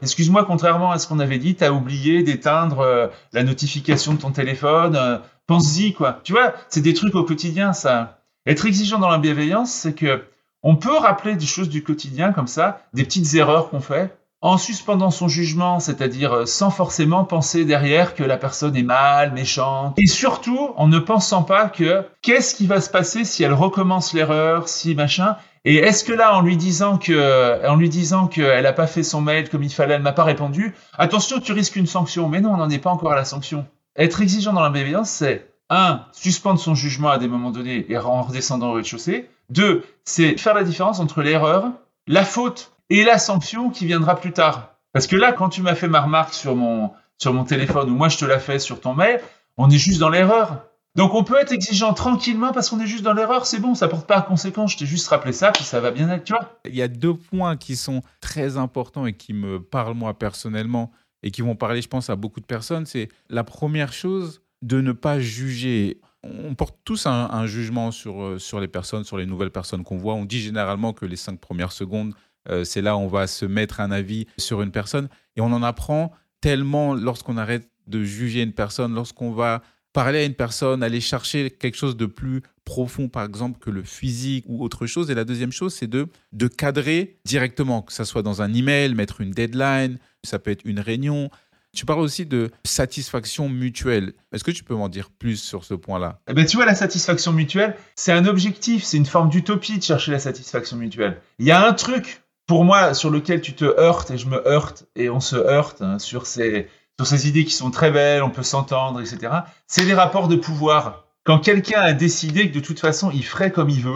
excuse-moi, 0.00 0.44
contrairement 0.44 0.92
à 0.92 0.98
ce 0.98 1.08
qu'on 1.08 1.18
avait 1.18 1.38
dit, 1.38 1.56
tu 1.56 1.64
as 1.64 1.72
oublié 1.72 2.22
d'éteindre 2.22 2.80
euh, 2.80 3.08
la 3.32 3.42
notification 3.42 4.14
de 4.14 4.20
ton 4.20 4.30
téléphone. 4.30 4.96
Euh, 4.96 5.18
pense-y, 5.46 5.92
quoi. 5.92 6.20
Tu 6.22 6.32
vois, 6.32 6.54
c'est 6.68 6.80
des 6.80 6.94
trucs 6.94 7.16
au 7.16 7.24
quotidien, 7.24 7.72
ça. 7.72 8.20
Être 8.46 8.66
exigeant 8.66 8.98
dans 8.98 9.08
la 9.08 9.18
bienveillance, 9.18 9.70
c'est 9.72 9.94
que 9.94 10.24
on 10.62 10.76
peut 10.76 10.96
rappeler 10.96 11.36
des 11.36 11.46
choses 11.46 11.68
du 11.68 11.82
quotidien 11.82 12.32
comme 12.32 12.46
ça, 12.46 12.80
des 12.94 13.04
petites 13.04 13.34
erreurs 13.34 13.68
qu'on 13.70 13.80
fait, 13.80 14.16
en 14.40 14.58
suspendant 14.58 15.10
son 15.10 15.28
jugement, 15.28 15.80
c'est-à-dire 15.80 16.32
euh, 16.32 16.46
sans 16.46 16.70
forcément 16.70 17.24
penser 17.24 17.64
derrière 17.64 18.14
que 18.14 18.22
la 18.22 18.36
personne 18.36 18.76
est 18.76 18.82
mal, 18.82 19.32
méchante, 19.32 19.94
et 19.98 20.06
surtout 20.06 20.72
en 20.76 20.86
ne 20.86 20.98
pensant 20.98 21.42
pas 21.42 21.68
que 21.68 22.04
qu'est-ce 22.22 22.54
qui 22.54 22.66
va 22.66 22.80
se 22.80 22.90
passer 22.90 23.24
si 23.24 23.42
elle 23.42 23.54
recommence 23.54 24.12
l'erreur, 24.12 24.68
si 24.68 24.94
machin, 24.94 25.36
et 25.66 25.76
est-ce 25.76 26.04
que 26.04 26.12
là, 26.12 26.36
en 26.36 26.42
lui 26.42 26.58
disant 26.58 26.98
que, 26.98 27.66
en 27.66 27.76
lui 27.76 27.88
disant 27.88 28.26
qu'elle 28.26 28.64
n'a 28.64 28.74
pas 28.74 28.86
fait 28.86 29.02
son 29.02 29.22
mail 29.22 29.48
comme 29.48 29.62
il 29.62 29.72
fallait, 29.72 29.94
elle 29.94 30.02
m'a 30.02 30.12
pas 30.12 30.24
répondu, 30.24 30.74
attention, 30.98 31.40
tu 31.40 31.52
risques 31.52 31.76
une 31.76 31.86
sanction. 31.86 32.28
Mais 32.28 32.42
non, 32.42 32.52
on 32.52 32.58
n'en 32.58 32.68
est 32.68 32.78
pas 32.78 32.90
encore 32.90 33.12
à 33.12 33.16
la 33.16 33.24
sanction. 33.24 33.66
Être 33.96 34.20
exigeant 34.20 34.52
dans 34.52 34.60
la 34.60 34.68
bienveillance, 34.68 35.08
c'est 35.08 35.53
un, 35.70 36.04
suspendre 36.12 36.60
son 36.60 36.74
jugement 36.74 37.10
à 37.10 37.18
des 37.18 37.28
moments 37.28 37.50
donnés 37.50 37.86
et 37.88 37.96
en 37.96 38.22
redescendant 38.22 38.70
au 38.70 38.72
rez-de-chaussée. 38.74 39.30
Deux, 39.50 39.84
c'est 40.04 40.36
faire 40.38 40.54
la 40.54 40.64
différence 40.64 41.00
entre 41.00 41.22
l'erreur, 41.22 41.70
la 42.06 42.24
faute 42.24 42.72
et 42.90 43.04
la 43.04 43.18
sanction 43.18 43.70
qui 43.70 43.86
viendra 43.86 44.16
plus 44.16 44.32
tard. 44.32 44.74
Parce 44.92 45.06
que 45.06 45.16
là, 45.16 45.32
quand 45.32 45.48
tu 45.48 45.62
m'as 45.62 45.74
fait 45.74 45.88
ma 45.88 46.00
remarque 46.00 46.34
sur 46.34 46.54
mon, 46.54 46.92
sur 47.18 47.32
mon 47.32 47.44
téléphone 47.44 47.90
ou 47.90 47.94
moi 47.94 48.08
je 48.08 48.18
te 48.18 48.24
l'ai 48.24 48.38
fait 48.38 48.58
sur 48.58 48.80
ton 48.80 48.94
mail, 48.94 49.20
on 49.56 49.70
est 49.70 49.78
juste 49.78 50.00
dans 50.00 50.10
l'erreur. 50.10 50.64
Donc 50.94 51.14
on 51.14 51.24
peut 51.24 51.36
être 51.40 51.50
exigeant 51.50 51.92
tranquillement 51.92 52.52
parce 52.52 52.70
qu'on 52.70 52.78
est 52.78 52.86
juste 52.86 53.02
dans 53.02 53.14
l'erreur, 53.14 53.46
c'est 53.46 53.58
bon, 53.58 53.74
ça 53.74 53.88
porte 53.88 54.06
pas 54.06 54.18
à 54.18 54.22
conséquence. 54.22 54.72
Je 54.72 54.78
t'ai 54.78 54.86
juste 54.86 55.08
rappelé 55.08 55.32
ça, 55.32 55.50
puis 55.50 55.64
ça 55.64 55.80
va 55.80 55.90
bien 55.90 56.08
être, 56.10 56.24
tu 56.24 56.32
vois. 56.32 56.60
Il 56.66 56.76
y 56.76 56.82
a 56.82 56.88
deux 56.88 57.14
points 57.14 57.56
qui 57.56 57.74
sont 57.74 58.02
très 58.20 58.56
importants 58.56 59.04
et 59.04 59.14
qui 59.14 59.32
me 59.32 59.60
parlent 59.60 59.94
moi 59.94 60.14
personnellement 60.16 60.92
et 61.24 61.32
qui 61.32 61.42
vont 61.42 61.56
parler, 61.56 61.82
je 61.82 61.88
pense, 61.88 62.10
à 62.10 62.16
beaucoup 62.16 62.38
de 62.38 62.46
personnes. 62.46 62.86
C'est 62.86 63.08
la 63.28 63.42
première 63.42 63.92
chose 63.92 64.42
de 64.64 64.80
ne 64.80 64.92
pas 64.92 65.20
juger. 65.20 66.00
On 66.22 66.54
porte 66.54 66.78
tous 66.84 67.06
un, 67.06 67.46
jugement 67.46 67.90
sur, 67.90 68.22
euh, 68.22 68.38
sur 68.38 68.58
les 68.58 68.68
personnes, 68.68 69.04
sur 69.04 69.18
les 69.18 69.26
nouvelles 69.26 69.50
personnes 69.50 69.84
qu'on 69.84 69.98
voit. 69.98 70.14
On 70.14 70.24
dit 70.24 70.40
généralement 70.40 70.94
que 70.94 71.04
les 71.04 71.16
cinq 71.16 71.38
premières 71.38 71.72
secondes, 71.72 72.14
euh, 72.48 72.64
c'est 72.64 72.80
là 72.80 72.96
où 72.96 73.00
on 73.00 73.08
va 73.08 73.26
se 73.26 73.44
mettre 73.44 73.80
un 73.80 73.90
avis 73.90 74.26
sur 74.38 74.62
une 74.62 74.70
personne. 74.70 75.08
Et 75.36 75.42
on 75.42 75.52
en 75.52 75.62
apprend 75.62 76.12
tellement 76.40 76.94
lorsqu'on 76.94 77.36
arrête 77.36 77.68
de 77.86 78.02
juger 78.02 78.42
une 78.42 78.54
personne, 78.54 78.94
lorsqu'on 78.94 79.32
va 79.32 79.62
parler 79.92 80.20
à 80.20 80.24
une 80.24 80.34
personne, 80.34 80.82
aller 80.82 81.00
chercher 81.00 81.50
quelque 81.50 81.76
chose 81.76 81.96
de 81.96 82.06
plus 82.06 82.42
profond, 82.64 83.08
par 83.08 83.24
exemple, 83.24 83.58
que 83.58 83.70
le 83.70 83.82
physique 83.82 84.44
ou 84.48 84.64
autre 84.64 84.86
chose. 84.86 85.10
Et 85.10 85.14
la 85.14 85.24
deuxième 85.24 85.52
chose, 85.52 85.74
c'est 85.74 85.86
de, 85.86 86.08
de 86.32 86.48
cadrer 86.48 87.18
directement, 87.26 87.82
que 87.82 87.92
ce 87.92 88.04
soit 88.04 88.22
dans 88.22 88.40
un 88.40 88.52
email, 88.52 88.94
mettre 88.94 89.20
une 89.20 89.30
deadline, 89.30 89.98
ça 90.22 90.38
peut 90.38 90.50
être 90.50 90.64
une 90.64 90.80
réunion. 90.80 91.30
Tu 91.74 91.84
parles 91.86 92.00
aussi 92.00 92.24
de 92.24 92.50
satisfaction 92.64 93.48
mutuelle. 93.48 94.12
Est-ce 94.32 94.44
que 94.44 94.50
tu 94.50 94.64
peux 94.64 94.74
m'en 94.74 94.88
dire 94.88 95.10
plus 95.10 95.36
sur 95.36 95.64
ce 95.64 95.74
point-là? 95.74 96.20
Eh 96.28 96.34
ben, 96.34 96.46
Tu 96.46 96.56
vois, 96.56 96.66
la 96.66 96.74
satisfaction 96.74 97.32
mutuelle, 97.32 97.76
c'est 97.96 98.12
un 98.12 98.26
objectif, 98.26 98.84
c'est 98.84 98.96
une 98.96 99.06
forme 99.06 99.28
d'utopie 99.28 99.78
de 99.78 99.82
chercher 99.82 100.12
la 100.12 100.18
satisfaction 100.18 100.76
mutuelle. 100.76 101.20
Il 101.38 101.46
y 101.46 101.50
a 101.50 101.66
un 101.66 101.72
truc, 101.72 102.22
pour 102.46 102.64
moi, 102.64 102.94
sur 102.94 103.10
lequel 103.10 103.40
tu 103.40 103.54
te 103.54 103.64
heurtes 103.64 104.10
et 104.10 104.18
je 104.18 104.26
me 104.26 104.46
heurte 104.48 104.86
et 104.94 105.10
on 105.10 105.20
se 105.20 105.36
heurte 105.36 105.82
hein, 105.82 105.98
sur 105.98 106.26
ces 106.26 106.68
sur 106.96 107.08
ces 107.08 107.28
idées 107.28 107.44
qui 107.44 107.54
sont 107.54 107.72
très 107.72 107.90
belles, 107.90 108.22
on 108.22 108.30
peut 108.30 108.44
s'entendre, 108.44 109.00
etc. 109.00 109.32
C'est 109.66 109.84
les 109.84 109.94
rapports 109.94 110.28
de 110.28 110.36
pouvoir. 110.36 111.06
Quand 111.24 111.40
quelqu'un 111.40 111.80
a 111.80 111.92
décidé 111.92 112.48
que 112.48 112.54
de 112.54 112.60
toute 112.60 112.78
façon 112.78 113.10
il 113.10 113.24
ferait 113.24 113.50
comme 113.50 113.68
il 113.68 113.80
veut 113.80 113.92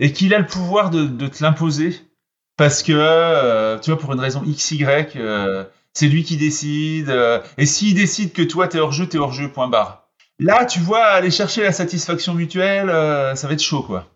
et 0.00 0.12
qu'il 0.12 0.34
a 0.34 0.38
le 0.38 0.46
pouvoir 0.46 0.90
de, 0.90 1.26
te 1.28 1.42
l'imposer 1.42 2.00
parce 2.56 2.82
que, 2.82 2.92
euh, 2.92 3.78
tu 3.78 3.90
vois, 3.90 3.98
pour 3.98 4.12
une 4.12 4.20
raison 4.20 4.42
X, 4.44 4.72
Y, 4.72 5.16
euh, 5.16 5.64
c'est 5.94 6.08
lui 6.08 6.24
qui 6.24 6.36
décide. 6.36 7.10
Euh, 7.10 7.40
et 7.58 7.66
s'il 7.66 7.94
décide 7.94 8.32
que 8.32 8.42
toi 8.42 8.68
t'es 8.68 8.78
hors 8.78 8.92
jeu, 8.92 9.06
t'es 9.06 9.18
hors 9.18 9.32
jeu, 9.32 9.50
point 9.50 9.68
barre. 9.68 10.08
Là, 10.38 10.64
tu 10.64 10.80
vois, 10.80 11.04
aller 11.04 11.30
chercher 11.30 11.62
la 11.62 11.72
satisfaction 11.72 12.34
mutuelle, 12.34 12.88
ça 13.36 13.46
va 13.46 13.52
être 13.52 13.62
chaud, 13.62 13.82
quoi. 13.82 14.08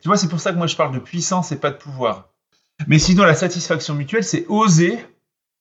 Tu 0.00 0.08
vois, 0.08 0.16
c'est 0.16 0.28
pour 0.28 0.40
ça 0.40 0.52
que 0.52 0.56
moi 0.56 0.66
je 0.66 0.76
parle 0.76 0.94
de 0.94 0.98
puissance 0.98 1.52
et 1.52 1.56
pas 1.56 1.70
de 1.70 1.76
pouvoir. 1.76 2.30
Mais 2.86 2.98
sinon, 2.98 3.24
la 3.24 3.34
satisfaction 3.34 3.94
mutuelle, 3.94 4.24
c'est 4.24 4.46
oser 4.48 4.98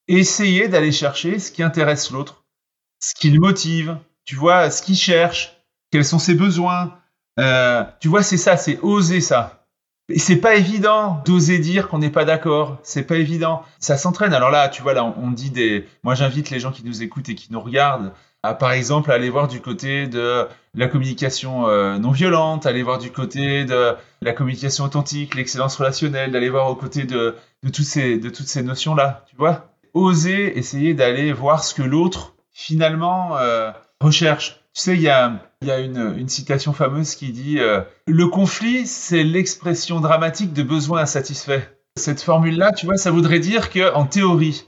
essayer 0.08 0.68
d'aller 0.68 0.92
chercher 0.92 1.40
ce 1.40 1.52
qui 1.52 1.64
intéresse 1.64 2.12
l'autre, 2.12 2.46
ce 3.00 3.14
qui 3.16 3.30
le 3.30 3.40
motive, 3.40 3.98
tu 4.26 4.36
vois, 4.36 4.70
ce 4.70 4.82
qu'il 4.82 4.96
cherche, 4.96 5.58
quels 5.92 6.06
sont 6.06 6.20
ses 6.20 6.36
besoins. 6.36 7.00
Euh, 7.40 7.84
tu 8.00 8.08
vois, 8.08 8.24
c'est 8.24 8.38
ça, 8.38 8.58
c'est 8.58 8.80
oser 8.82 9.22
ça. 9.22 9.55
Et 10.08 10.20
c'est 10.20 10.36
pas 10.36 10.56
évident 10.56 11.24
d'oser 11.26 11.58
dire 11.58 11.88
qu'on 11.88 11.98
n'est 11.98 12.12
pas 12.12 12.26
d'accord. 12.26 12.78
C'est 12.84 13.04
pas 13.04 13.18
évident. 13.18 13.64
Ça 13.80 13.98
s'entraîne. 13.98 14.34
Alors 14.34 14.52
là, 14.52 14.70
tu 14.70 14.84
vois, 14.84 14.94
là, 14.94 15.04
on 15.04 15.32
dit 15.32 15.50
des. 15.50 15.88
Moi, 16.04 16.14
j'invite 16.14 16.52
les 16.52 16.60
gens 16.60 16.72
qui 16.72 16.86
nous 16.86 17.02
écoutent 17.02 17.30
et 17.30 17.36
qui 17.36 17.52
nous 17.52 17.60
regardent 17.60 18.14
à, 18.44 18.54
par 18.54 18.72
exemple, 18.72 19.12
aller 19.12 19.30
voir 19.32 19.48
du 19.48 19.62
côté 19.62 20.06
de 20.06 20.48
la 20.76 20.88
communication 20.88 21.68
euh, 21.68 21.98
non 21.98 22.12
violente, 22.12 22.68
aller 22.68 22.84
voir 22.84 23.00
du 23.00 23.12
côté 23.12 23.66
de 23.66 23.96
la 24.22 24.34
communication 24.34 24.84
authentique, 24.84 25.34
l'excellence 25.34 25.76
relationnelle, 25.78 26.32
d'aller 26.32 26.50
voir 26.50 26.70
au 26.70 26.76
côté 26.76 27.06
de, 27.06 27.36
de 27.64 27.70
toutes 27.70 27.86
ces, 27.86 28.18
de 28.20 28.30
toutes 28.30 28.48
ces 28.48 28.62
notions-là. 28.62 29.26
Tu 29.28 29.36
vois 29.36 29.72
oser 29.96 30.58
essayer 30.60 30.94
d'aller 30.94 31.34
voir 31.34 31.64
ce 31.64 31.74
que 31.74 31.82
l'autre 31.82 32.36
finalement 32.52 33.38
euh, 33.38 33.72
recherche. 34.02 34.65
Tu 34.76 34.82
sais, 34.82 34.96
il 34.96 35.02
y 35.02 35.10
a, 35.10 35.40
une, 35.62 36.28
citation 36.28 36.74
fameuse 36.74 37.16
qui 37.16 37.32
dit 37.32 37.60
euh, 37.60 37.82
Le 38.08 38.28
conflit, 38.28 38.86
c'est 38.86 39.24
l'expression 39.24 40.02
dramatique 40.02 40.52
de 40.52 40.64
besoins 40.64 41.00
insatisfaits. 41.00 41.62
Cette 41.96 42.22
formule-là, 42.22 42.74
tu 42.74 42.86
vois, 42.86 42.98
ça 42.98 43.10
voudrait 43.10 43.40
dire 43.40 43.70
que, 43.70 43.94
en 43.94 44.06
théorie, 44.06 44.68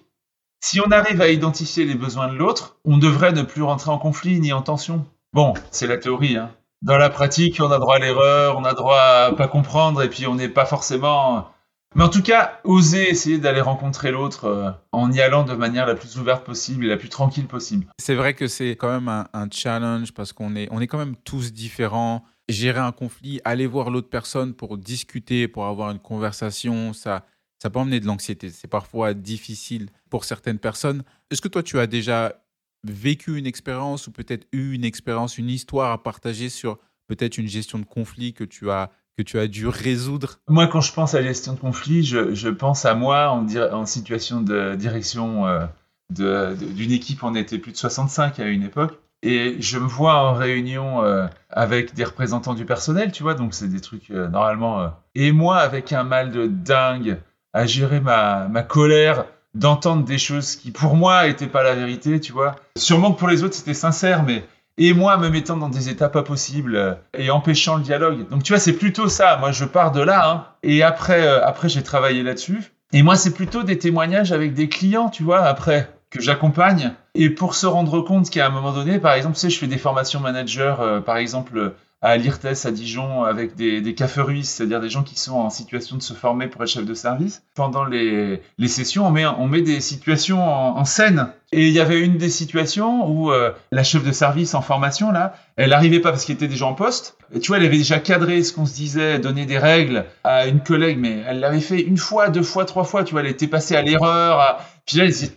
si 0.62 0.80
on 0.80 0.92
arrive 0.92 1.20
à 1.20 1.28
identifier 1.28 1.84
les 1.84 1.96
besoins 1.96 2.30
de 2.30 2.38
l'autre, 2.38 2.78
on 2.86 2.98
devrait 2.98 3.34
ne 3.34 3.42
plus 3.42 3.64
rentrer 3.64 3.92
en 3.92 3.98
conflit 3.98 4.40
ni 4.40 4.54
en 4.54 4.62
tension. 4.62 5.06
Bon, 5.34 5.54
c'est 5.72 5.88
la 5.88 5.98
théorie. 5.98 6.38
Hein. 6.38 6.52
Dans 6.82 6.98
la 6.98 7.10
pratique, 7.10 7.58
on 7.60 7.70
a 7.70 7.78
droit 7.78 7.98
à 7.98 8.00
l'erreur, 8.00 8.58
on 8.58 8.64
a 8.64 8.74
droit 8.74 9.02
à 9.02 9.34
pas 9.34 9.50
comprendre, 9.50 10.02
et 10.04 10.10
puis 10.10 10.26
on 10.26 10.36
n'est 10.36 10.48
pas 10.48 10.66
forcément 10.66 11.50
mais 11.98 12.04
en 12.04 12.10
tout 12.10 12.22
cas, 12.22 12.62
oser 12.64 13.10
essayer 13.10 13.40
d'aller 13.40 13.60
rencontrer 13.60 14.12
l'autre 14.12 14.46
euh, 14.46 14.70
en 14.92 15.12
y 15.12 15.20
allant 15.20 15.44
de 15.44 15.56
manière 15.56 15.88
la 15.88 15.96
plus 15.96 16.20
ouverte 16.20 16.46
possible 16.46 16.86
et 16.86 16.88
la 16.88 16.96
plus 16.96 17.10
tranquille 17.10 17.48
possible. 17.48 17.88
C'est 17.98 18.14
vrai 18.14 18.36
que 18.36 18.48
c'est 18.48 18.76
quand 18.76 18.88
même 18.90 19.08
un, 19.10 19.50
challenge 19.52 20.14
parce 20.14 20.32
qu'on 20.32 20.56
est, 20.56 20.68
on 20.70 20.80
est 20.80 20.86
quand 20.86 21.00
même 21.00 21.16
tous 21.16 21.52
différents. 21.52 22.24
Gérer 22.50 22.80
un 22.80 22.92
conflit, 22.92 23.42
aller 23.46 23.66
voir 23.66 23.90
l'autre 23.90 24.10
personne 24.10 24.54
pour 24.54 24.78
discuter, 24.78 25.48
pour 25.48 25.66
avoir 25.66 25.90
une 25.90 26.00
conversation, 26.00 26.94
ça, 26.94 27.26
ça 27.62 27.72
peut 27.72 27.80
emmener 27.80 28.00
de 28.00 28.06
l'anxiété. 28.06 28.52
C'est 28.52 28.70
parfois 28.70 29.16
difficile 29.16 29.90
pour 30.12 30.24
certaines 30.24 30.60
personnes. 30.60 31.04
Est-ce 31.32 31.42
que 31.42 31.48
toi, 31.48 31.64
tu 31.64 31.80
as 31.80 31.88
déjà 31.88 32.44
vécu 32.84 33.38
une 33.38 33.48
expérience 33.48 34.06
ou 34.06 34.12
peut-être 34.12 34.48
eu 34.52 34.74
une 34.74 34.86
expérience, 34.86 35.40
une 35.40 35.50
histoire 35.50 35.92
à 35.92 36.04
partager 36.04 36.50
sur 36.50 36.78
peut-être 37.08 37.40
une 37.40 37.48
gestion 37.48 37.80
de 37.80 37.86
conflit 37.86 38.34
que 38.34 38.44
tu 38.44 38.70
as 38.70 38.92
que 39.18 39.24
tu 39.24 39.40
as 39.40 39.48
dû 39.48 39.68
résoudre 39.68 40.40
Moi, 40.48 40.68
quand 40.68 40.82
je 40.82 40.94
pense 40.94 41.16
à 41.16 41.22
la 41.22 41.28
gestion 41.28 41.54
de 41.54 41.60
conflit, 41.60 42.04
je, 42.04 42.50
pense 42.50 42.86
à 42.86 42.94
moi 42.94 43.30
en, 43.32 43.86
situation 43.86 44.42
de 44.42 44.76
direction 44.76 45.48
euh, 45.48 46.56
d'une 46.56 46.92
équipe. 46.92 47.24
On 47.24 47.36
était 47.36 47.58
plus 47.58 47.72
de 47.72 47.78
65 47.78 48.40
à 48.40 48.46
une 48.46 48.64
époque. 48.64 49.00
Et 49.24 49.56
je 49.60 49.80
me 49.80 49.88
vois 49.88 50.30
en 50.30 50.34
réunion 50.34 51.04
euh, 51.04 51.26
avec 51.50 51.96
des 51.96 52.04
représentants 52.04 52.54
du 52.54 52.66
personnel, 52.66 53.12
tu 53.12 53.24
vois, 53.24 53.34
donc 53.34 53.56
c'est 53.56 53.68
des 53.68 53.82
trucs 53.82 54.12
euh, 54.12 54.28
normalement. 54.28 54.94
et 55.16 55.32
moi, 55.32 55.58
avec 55.58 55.92
un 55.92 56.04
mal 56.04 56.30
de 56.30 56.46
dingue, 56.46 57.18
à 57.54 57.66
gérer 57.66 58.00
ma 58.00 58.48
colère, 58.62 59.26
d'entendre 59.58 60.06
des 60.06 60.18
choses 60.18 60.56
qui, 60.56 60.72
pour 60.72 60.96
moi, 60.96 61.28
n'étaient 61.28 61.48
pas 61.48 61.64
la 61.64 61.74
vérité, 61.74 62.20
tu 62.20 62.32
vois. 62.32 62.56
Sûrement 62.78 63.12
que 63.12 63.20
pour 63.20 63.28
les 63.28 63.44
autres, 63.44 63.56
c'était 63.56 63.74
sincère, 63.74 64.24
mais 64.24 64.46
et 64.78 64.94
moi 64.94 65.18
me 65.18 65.30
mettant 65.30 65.58
dans 65.58 65.70
des 65.70 65.90
états 65.90 66.10
pas 66.10 66.24
possibles 66.24 66.76
euh, 66.76 66.94
et 67.18 67.30
empêchant 67.30 67.78
le 67.78 67.84
dialogue. 67.84 68.30
Donc 68.30 68.44
tu 68.44 68.54
vois, 68.54 68.60
c'est 68.60 68.74
plutôt 68.74 69.10
ça. 69.10 69.38
Moi, 69.38 69.52
je 69.52 69.66
pars 69.66 69.92
de 69.92 70.02
là. 70.02 70.30
Hein. 70.30 70.46
Et 70.64 70.84
après, 70.84 71.26
euh, 71.26 71.46
après 71.46 71.70
j'ai 71.70 71.84
travaillé 71.84 72.24
là-dessus. 72.24 72.72
Et 72.94 73.04
moi, 73.04 73.16
c'est 73.16 73.34
plutôt 73.34 73.64
des 73.64 73.78
témoignages 73.78 74.32
avec 74.32 74.54
des 74.54 74.70
clients, 74.70 75.10
tu 75.10 75.24
vois, 75.24 75.44
après 75.44 75.90
que 76.10 76.22
j'accompagne. 76.22 76.94
Et 77.16 77.30
pour 77.30 77.56
se 77.56 77.66
rendre 77.66 78.00
compte 78.02 78.30
qu'à 78.30 78.46
un 78.46 78.50
moment 78.50 78.72
donné, 78.72 79.00
par 79.00 79.14
exemple, 79.14 79.36
tu 79.36 79.42
sais, 79.42 79.50
je 79.50 79.60
fais 79.60 79.68
des 79.68 79.78
formations 79.78 80.22
managers, 80.22 80.76
euh, 80.80 81.02
par 81.02 81.18
exemple, 81.18 81.74
à 82.02 82.16
l'IRTES 82.16 82.66
à 82.66 82.72
Dijon 82.72 83.24
avec 83.24 83.56
des, 83.56 83.82
des 83.82 83.96
c'est-à-dire 83.98 84.80
des 84.80 84.90
gens 84.90 85.04
qui 85.04 85.20
sont 85.20 85.36
en 85.36 85.50
situation 85.50 85.96
de 85.98 86.02
se 86.02 86.14
former 86.14 86.48
pour 86.48 86.62
être 86.62 86.70
chef 86.70 86.86
de 86.86 86.94
service. 86.94 87.44
Pendant 87.56 87.86
les, 87.86 88.42
les 88.58 88.68
sessions, 88.68 89.08
on 89.08 89.12
met, 89.12 89.26
on 89.26 89.48
met 89.48 89.64
des 89.64 89.82
situations 89.82 90.42
en, 90.44 90.86
scène. 90.86 91.30
Et 91.52 91.68
il 91.68 91.74
y 91.74 91.80
avait 91.80 92.00
une 92.00 92.18
des 92.18 92.30
situations 92.30 93.10
où 93.10 93.32
euh, 93.32 93.52
la 93.72 93.84
chef 93.84 94.04
de 94.04 94.12
service 94.12 94.54
en 94.54 94.62
formation, 94.62 95.12
là, 95.12 95.34
elle 95.56 95.72
n'arrivait 95.72 96.00
pas 96.00 96.12
parce 96.12 96.26
qu'il 96.26 96.36
était 96.36 96.48
déjà 96.48 96.68
en 96.68 96.76
poste. 96.76 97.18
Et 97.34 97.40
tu 97.40 97.48
vois, 97.48 97.58
elle 97.58 97.66
avait 97.66 97.78
déjà 97.78 98.00
cadré 98.00 98.44
ce 98.44 98.54
qu'on 98.54 98.66
se 98.66 98.76
disait, 98.76 99.18
donné 99.18 99.46
des 99.46 99.58
règles 99.58 100.06
à 100.24 100.46
une 100.46 100.62
collègue, 100.62 101.00
mais 101.00 101.24
elle 101.28 101.40
l'avait 101.40 101.62
fait 101.62 101.82
une 101.82 101.98
fois, 101.98 102.30
deux 102.30 102.44
fois, 102.44 102.66
trois 102.66 102.84
fois, 102.84 103.04
tu 103.04 103.14
vois, 103.14 103.22
elle 103.22 103.28
était 103.28 103.48
passée 103.48 103.76
à 103.76 103.82
l'erreur. 103.82 104.62
Puis 104.86 104.98
là, 104.98 105.06
elle 105.06 105.12
disait, 105.12 105.32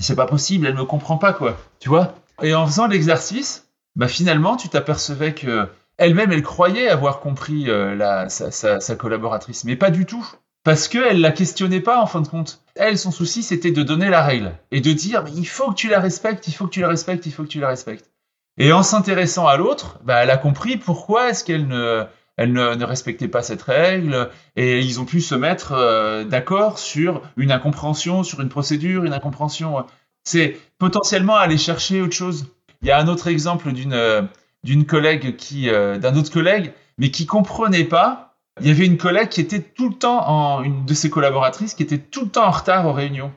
c'est 0.00 0.16
pas 0.16 0.26
possible, 0.26 0.66
elle 0.66 0.74
ne 0.74 0.80
me 0.80 0.84
comprend 0.84 1.18
pas, 1.18 1.32
quoi. 1.32 1.58
Tu 1.78 1.88
vois 1.88 2.14
Et 2.42 2.54
en 2.54 2.66
faisant 2.66 2.86
l'exercice, 2.86 3.66
bah 3.96 4.08
finalement, 4.08 4.56
tu 4.56 4.68
t'apercevais 4.68 5.34
que 5.34 5.68
elle-même, 5.98 6.32
elle 6.32 6.42
croyait 6.42 6.88
avoir 6.88 7.20
compris 7.20 7.70
euh, 7.70 7.94
la, 7.94 8.28
sa, 8.28 8.96
collaboratrice, 8.96 9.64
mais 9.64 9.76
pas 9.76 9.90
du 9.90 10.06
tout. 10.06 10.26
Parce 10.64 10.88
qu'elle 10.88 11.20
la 11.20 11.30
questionnait 11.30 11.80
pas 11.80 12.00
en 12.00 12.06
fin 12.06 12.20
de 12.20 12.28
compte. 12.28 12.60
Elle, 12.74 12.98
son 12.98 13.12
souci, 13.12 13.42
c'était 13.42 13.70
de 13.70 13.82
donner 13.82 14.10
la 14.10 14.22
règle 14.24 14.52
et 14.72 14.80
de 14.80 14.92
dire 14.92 15.22
mais 15.22 15.30
il 15.32 15.46
faut 15.46 15.70
que 15.70 15.76
tu 15.76 15.88
la 15.88 16.00
respectes, 16.00 16.48
il 16.48 16.52
faut 16.52 16.66
que 16.66 16.72
tu 16.72 16.80
la 16.80 16.88
respectes, 16.88 17.24
il 17.26 17.32
faut 17.32 17.44
que 17.44 17.48
tu 17.48 17.60
la 17.60 17.68
respectes. 17.68 18.10
Et 18.58 18.72
en 18.72 18.82
s'intéressant 18.82 19.46
à 19.46 19.56
l'autre, 19.56 20.00
bah, 20.02 20.24
elle 20.24 20.30
a 20.30 20.38
compris 20.38 20.76
pourquoi 20.76 21.30
est-ce 21.30 21.44
qu'elle 21.44 21.68
ne, 21.68 22.04
elle 22.36 22.52
ne, 22.52 22.84
respectait 22.84 23.28
pas 23.28 23.42
cette 23.42 23.62
règle, 23.62 24.28
et 24.56 24.80
ils 24.80 24.98
ont 25.00 25.04
pu 25.04 25.20
se 25.20 25.34
mettre 25.34 25.72
euh, 25.72 26.24
d'accord 26.24 26.78
sur 26.78 27.22
une 27.36 27.52
incompréhension, 27.52 28.24
sur 28.24 28.40
une 28.40 28.48
procédure, 28.48 29.04
une 29.04 29.12
incompréhension. 29.12 29.84
C'est 30.24 30.58
potentiellement 30.78 31.36
aller 31.36 31.58
chercher 31.58 32.00
autre 32.00 32.14
chose. 32.14 32.46
Il 32.82 32.88
y 32.88 32.90
a 32.90 32.98
un 32.98 33.08
autre 33.08 33.28
exemple 33.28 33.72
d'une 33.72 34.28
d'une 34.66 34.84
collègue 34.84 35.36
qui, 35.36 35.70
d'un 35.70 36.16
autre 36.16 36.32
collègue, 36.32 36.74
mais 36.98 37.10
qui 37.10 37.24
comprenait 37.24 37.84
pas. 37.84 38.36
Il 38.60 38.66
y 38.66 38.70
avait 38.70 38.86
une 38.86 38.98
collègue 38.98 39.28
qui 39.28 39.40
était 39.40 39.60
tout 39.60 39.88
le 39.88 39.94
temps 39.94 40.28
en, 40.28 40.62
une 40.62 40.84
de 40.84 40.94
ses 40.94 41.08
collaboratrices 41.08 41.74
qui 41.74 41.82
était 41.82 41.98
tout 41.98 42.24
le 42.24 42.30
temps 42.30 42.46
en 42.46 42.50
retard 42.50 42.86
aux 42.86 42.92
réunions. 42.92 43.32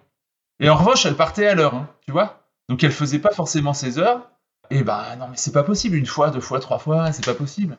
Et 0.59 0.69
en 0.69 0.75
revanche, 0.75 1.05
elle 1.05 1.15
partait 1.15 1.47
à 1.47 1.55
l'heure, 1.55 1.75
hein, 1.75 1.89
tu 2.01 2.11
vois. 2.11 2.41
Donc 2.67 2.83
elle 2.83 2.91
faisait 2.91 3.19
pas 3.19 3.31
forcément 3.31 3.73
ses 3.73 3.99
heures. 3.99 4.29
Et 4.71 4.83
ben 4.83 5.15
non, 5.17 5.27
mais 5.29 5.37
c'est 5.37 5.51
pas 5.51 5.63
possible. 5.63 5.95
Une 5.95 6.05
fois, 6.05 6.31
deux 6.31 6.41
fois, 6.41 6.59
trois 6.59 6.79
fois, 6.79 7.11
c'est 7.11 7.25
pas 7.25 7.33
possible. 7.33 7.77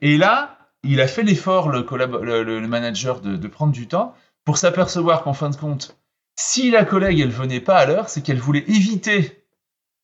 Et 0.00 0.16
là, 0.16 0.58
il 0.82 1.00
a 1.00 1.06
fait 1.06 1.22
l'effort, 1.22 1.68
le, 1.68 1.82
le, 1.82 2.66
manager, 2.66 3.20
de, 3.20 3.48
prendre 3.48 3.72
du 3.72 3.86
temps 3.86 4.14
pour 4.44 4.58
s'apercevoir 4.58 5.22
qu'en 5.22 5.34
fin 5.34 5.50
de 5.50 5.56
compte, 5.56 5.96
si 6.36 6.70
la 6.70 6.84
collègue, 6.84 7.20
elle 7.20 7.30
venait 7.30 7.60
pas 7.60 7.76
à 7.76 7.86
l'heure, 7.86 8.08
c'est 8.08 8.22
qu'elle 8.22 8.38
voulait 8.38 8.64
éviter 8.66 9.44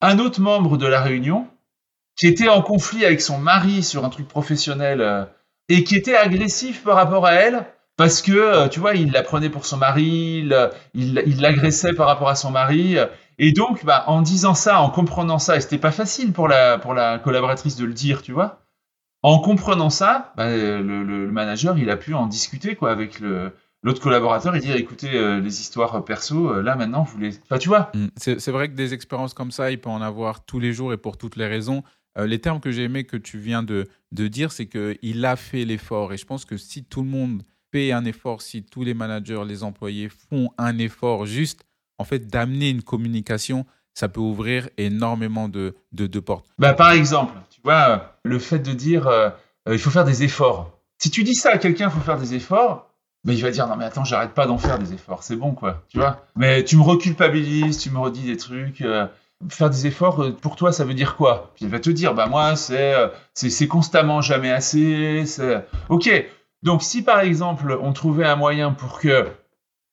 un 0.02 0.18
autre 0.18 0.40
membre 0.40 0.76
de 0.76 0.86
la 0.86 1.00
réunion 1.00 1.48
qui 2.16 2.26
était 2.26 2.48
en 2.48 2.62
conflit 2.62 3.04
avec 3.04 3.20
son 3.20 3.38
mari 3.38 3.82
sur 3.82 4.04
un 4.04 4.08
truc 4.08 4.28
professionnel 4.28 5.00
euh, 5.00 5.24
et 5.68 5.84
qui 5.84 5.94
était 5.96 6.16
agressif 6.16 6.82
par 6.82 6.96
rapport 6.96 7.26
à 7.26 7.34
elle 7.34 7.66
parce 7.96 8.20
que, 8.20 8.32
euh, 8.32 8.68
tu 8.68 8.78
vois, 8.78 8.94
il 8.94 9.10
la 9.12 9.22
prenait 9.22 9.48
pour 9.48 9.64
son 9.64 9.78
mari, 9.78 10.46
il 10.94 11.40
l'agressait 11.40 11.94
par 11.94 12.06
rapport 12.06 12.28
à 12.28 12.34
son 12.34 12.50
mari. 12.50 12.96
Et 13.38 13.52
donc, 13.52 13.86
bah, 13.86 14.04
en 14.06 14.20
disant 14.20 14.54
ça, 14.54 14.80
en 14.80 14.90
comprenant 14.90 15.38
ça, 15.38 15.56
et 15.56 15.60
c'était 15.62 15.78
pas 15.78 15.92
facile 15.92 16.32
pour 16.34 16.46
la, 16.46 16.76
pour 16.76 16.92
la 16.92 17.18
collaboratrice 17.18 17.76
de 17.76 17.86
le 17.86 17.94
dire, 17.94 18.20
tu 18.20 18.32
vois, 18.32 18.60
en 19.22 19.38
comprenant 19.38 19.88
ça, 19.88 20.34
bah, 20.36 20.54
le, 20.54 20.82
le, 20.82 21.32
manager, 21.32 21.78
il 21.78 21.88
a 21.88 21.96
pu 21.96 22.12
en 22.12 22.26
discuter 22.26 22.76
quoi 22.76 22.90
avec 22.90 23.22
l'autre 23.86 24.02
collaborateur 24.02 24.54
et 24.56 24.60
dire 24.60 24.74
écoutez 24.76 25.14
euh, 25.14 25.40
les 25.40 25.60
histoires 25.60 26.04
perso 26.04 26.50
euh, 26.50 26.60
là 26.60 26.74
maintenant 26.74 27.04
vous 27.04 27.18
les 27.18 27.38
enfin 27.44 27.56
tu 27.56 27.68
vois 27.68 27.92
mm. 27.94 28.06
c'est 28.16 28.50
vrai 28.50 28.68
que 28.68 28.74
des 28.74 28.94
expériences 28.94 29.32
comme 29.32 29.52
ça 29.52 29.70
il 29.70 29.80
peut 29.80 29.88
en 29.88 30.02
avoir 30.02 30.44
tous 30.44 30.58
les 30.58 30.72
jours 30.72 30.92
et 30.92 30.96
pour 30.96 31.16
toutes 31.16 31.36
les 31.36 31.46
raisons 31.46 31.84
euh, 32.18 32.26
les 32.26 32.40
termes 32.40 32.60
que 32.60 32.70
j'ai 32.70 32.84
aimé 32.84 33.04
que 33.04 33.16
tu 33.16 33.38
viens 33.38 33.62
de, 33.62 33.88
dire 34.12 34.52
c'est 34.52 34.66
que 34.66 34.96
il 35.02 35.24
a 35.24 35.36
fait 35.36 35.64
l'effort 35.64 36.12
et 36.12 36.16
je 36.16 36.24
pense 36.24 36.44
que 36.44 36.56
si 36.56 36.84
tout 36.84 37.02
le 37.02 37.08
monde 37.08 37.42
fait 37.72 37.92
un 37.92 38.04
effort 38.04 38.42
si 38.42 38.62
tous 38.62 38.84
les 38.84 38.94
managers 38.94 39.42
les 39.46 39.62
employés 39.62 40.08
font 40.08 40.50
un 40.58 40.78
effort 40.78 41.26
juste 41.26 41.64
en 41.98 42.04
fait 42.04 42.26
d'amener 42.26 42.70
une 42.70 42.82
communication 42.82 43.66
ça 43.94 44.08
peut 44.08 44.20
ouvrir 44.20 44.68
énormément 44.76 45.48
de, 45.48 45.74
portes. 46.20 46.46
Bah, 46.58 46.74
par 46.74 46.92
exemple, 46.92 47.32
tu 47.48 47.60
vois, 47.64 48.18
le 48.24 48.38
fait 48.38 48.58
de 48.58 48.72
dire 48.74 49.06
euh, 49.06 49.30
euh, 49.68 49.74
il 49.74 49.78
faut 49.78 49.90
faire 49.90 50.04
des 50.04 50.22
efforts. 50.22 50.78
Si 50.98 51.10
tu 51.10 51.24
dis 51.24 51.34
ça 51.34 51.52
à 51.52 51.58
quelqu'un, 51.58 51.88
il 51.88 51.90
faut 51.90 52.00
faire 52.00 52.18
des 52.18 52.34
efforts, 52.34 52.90
bah, 53.24 53.32
il 53.32 53.42
va 53.42 53.50
dire 53.50 53.66
non 53.66 53.76
mais 53.76 53.86
attends, 53.86 54.04
j'arrête 54.04 54.34
pas 54.34 54.46
d'en 54.46 54.58
faire 54.58 54.78
des 54.78 54.92
efforts, 54.92 55.22
c'est 55.22 55.36
bon 55.36 55.52
quoi, 55.52 55.82
tu 55.88 55.98
vois? 55.98 56.26
Mais 56.36 56.62
tu 56.62 56.76
me 56.76 56.82
reculpabilises, 56.82 57.78
tu 57.78 57.90
me 57.90 57.98
redis 57.98 58.24
des 58.24 58.36
trucs. 58.36 58.84
Faire 59.48 59.70
des 59.70 59.86
efforts, 59.86 60.24
pour 60.40 60.56
toi, 60.56 60.72
ça 60.72 60.84
veut 60.84 60.94
dire 60.94 61.16
quoi? 61.16 61.52
Puis 61.54 61.64
il 61.66 61.70
va 61.70 61.78
te 61.80 61.90
dire 61.90 62.14
bah 62.14 62.26
moi 62.26 62.56
c'est 62.56 62.94
c'est 63.34 63.68
constamment 63.68 64.20
jamais 64.20 64.50
assez. 64.50 65.24
Ok. 65.88 66.10
Donc 66.62 66.82
si 66.82 67.02
par 67.02 67.20
exemple 67.20 67.78
on 67.80 67.92
trouvait 67.92 68.26
un 68.26 68.36
moyen 68.36 68.72
pour 68.72 68.98
que 68.98 69.26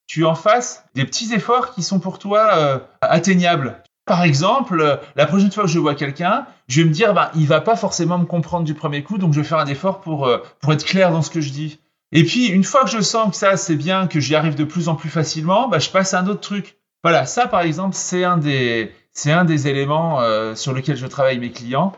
tu 0.07 0.25
en 0.25 0.35
fasses 0.35 0.85
des 0.95 1.05
petits 1.05 1.33
efforts 1.33 1.73
qui 1.73 1.83
sont 1.83 1.99
pour 1.99 2.19
toi 2.19 2.81
atteignables. 3.01 3.83
Par 4.05 4.23
exemple, 4.23 4.81
euh, 4.81 4.97
la 5.15 5.25
prochaine 5.25 5.51
fois 5.51 5.63
que 5.63 5.69
je 5.69 5.79
vois 5.79 5.95
quelqu'un, 5.95 6.45
je 6.67 6.81
vais 6.81 6.87
me 6.89 6.93
dire, 6.93 7.13
bah, 7.13 7.31
il 7.35 7.47
va 7.47 7.61
pas 7.61 7.77
forcément 7.77 8.17
me 8.17 8.25
comprendre 8.25 8.65
du 8.65 8.73
premier 8.73 9.01
coup, 9.01 9.17
donc 9.17 9.33
je 9.33 9.39
vais 9.39 9.47
faire 9.47 9.59
un 9.59 9.67
effort 9.67 10.01
pour, 10.01 10.27
euh, 10.27 10.39
pour 10.59 10.73
être 10.73 10.83
clair 10.83 11.11
dans 11.11 11.21
ce 11.21 11.29
que 11.29 11.39
je 11.39 11.51
dis. 11.51 11.79
Et 12.11 12.23
puis, 12.25 12.47
une 12.47 12.65
fois 12.65 12.83
que 12.83 12.89
je 12.89 12.99
sens 12.99 13.31
que 13.31 13.35
ça, 13.37 13.55
c'est 13.55 13.75
bien, 13.75 14.07
que 14.07 14.19
j'y 14.19 14.35
arrive 14.35 14.55
de 14.55 14.65
plus 14.65 14.89
en 14.89 14.95
plus 14.95 15.09
facilement, 15.09 15.69
bah, 15.69 15.79
je 15.79 15.89
passe 15.89 16.13
à 16.13 16.19
un 16.19 16.27
autre 16.27 16.41
truc. 16.41 16.77
Voilà, 17.03 17.25
ça, 17.25 17.47
par 17.47 17.61
exemple, 17.61 17.95
c'est 17.95 18.23
un 18.23 18.37
des, 18.37 18.93
c'est 19.11 19.31
un 19.31 19.45
des 19.45 19.67
éléments 19.67 20.21
euh, 20.21 20.55
sur 20.55 20.73
lesquels 20.73 20.97
je 20.97 21.07
travaille 21.07 21.37
mes 21.39 21.51
clients. 21.51 21.93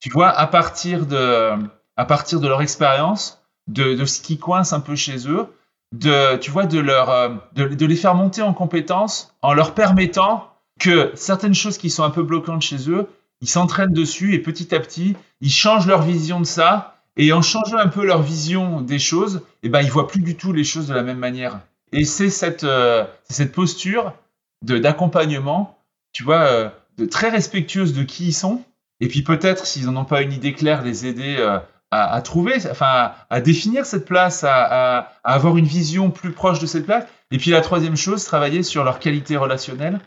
Tu 0.00 0.10
vois, 0.10 0.28
à 0.30 0.46
partir 0.46 1.06
de, 1.06 1.52
à 1.96 2.04
partir 2.04 2.40
de 2.40 2.48
leur 2.48 2.60
expérience, 2.60 3.42
de, 3.68 3.94
de 3.94 4.04
ce 4.04 4.20
qui 4.20 4.38
coince 4.38 4.72
un 4.72 4.80
peu 4.80 4.96
chez 4.96 5.28
eux, 5.28 5.46
de, 5.92 6.36
tu 6.36 6.50
vois, 6.50 6.66
de 6.66 6.78
leur, 6.78 7.30
de, 7.54 7.66
de 7.66 7.86
les 7.86 7.96
faire 7.96 8.14
monter 8.14 8.42
en 8.42 8.52
compétences 8.52 9.34
en 9.42 9.54
leur 9.54 9.74
permettant 9.74 10.52
que 10.78 11.12
certaines 11.14 11.54
choses 11.54 11.78
qui 11.78 11.90
sont 11.90 12.04
un 12.04 12.10
peu 12.10 12.22
bloquantes 12.22 12.62
chez 12.62 12.90
eux, 12.90 13.08
ils 13.40 13.48
s'entraînent 13.48 13.92
dessus 13.92 14.34
et 14.34 14.38
petit 14.40 14.74
à 14.74 14.80
petit, 14.80 15.16
ils 15.40 15.50
changent 15.50 15.86
leur 15.86 16.02
vision 16.02 16.40
de 16.40 16.46
ça. 16.46 16.96
Et 17.16 17.32
en 17.32 17.42
changeant 17.42 17.78
un 17.78 17.88
peu 17.88 18.04
leur 18.04 18.22
vision 18.22 18.80
des 18.80 19.00
choses, 19.00 19.42
eh 19.64 19.68
ben, 19.68 19.80
ils 19.80 19.90
voient 19.90 20.06
plus 20.06 20.20
du 20.20 20.36
tout 20.36 20.52
les 20.52 20.62
choses 20.62 20.86
de 20.86 20.94
la 20.94 21.02
même 21.02 21.18
manière. 21.18 21.58
Et 21.90 22.04
c'est 22.04 22.30
cette, 22.30 22.62
euh, 22.62 23.04
cette 23.28 23.52
posture 23.52 24.12
d'accompagnement, 24.62 25.78
tu 26.12 26.24
vois, 26.24 26.42
euh, 26.42 26.68
de 26.96 27.06
très 27.06 27.28
respectueuse 27.28 27.92
de 27.92 28.02
qui 28.02 28.26
ils 28.28 28.32
sont. 28.32 28.62
Et 29.00 29.08
puis 29.08 29.22
peut-être, 29.22 29.66
s'ils 29.66 29.86
n'en 29.86 30.02
ont 30.02 30.04
pas 30.04 30.22
une 30.22 30.32
idée 30.32 30.52
claire, 30.52 30.82
les 30.82 31.06
aider 31.06 31.36
euh, 31.38 31.58
à, 31.90 32.20
trouver, 32.20 32.54
enfin, 32.70 33.12
à, 33.30 33.40
définir 33.40 33.86
cette 33.86 34.04
place, 34.04 34.44
à, 34.44 35.12
avoir 35.24 35.56
une 35.56 35.66
vision 35.66 36.10
plus 36.10 36.32
proche 36.32 36.58
de 36.58 36.66
cette 36.66 36.84
place. 36.84 37.04
Et 37.30 37.38
puis 37.38 37.50
la 37.50 37.60
troisième 37.60 37.96
chose, 37.96 38.24
travailler 38.24 38.62
sur 38.62 38.84
leur 38.84 38.98
qualité 38.98 39.36
relationnelle. 39.36 40.00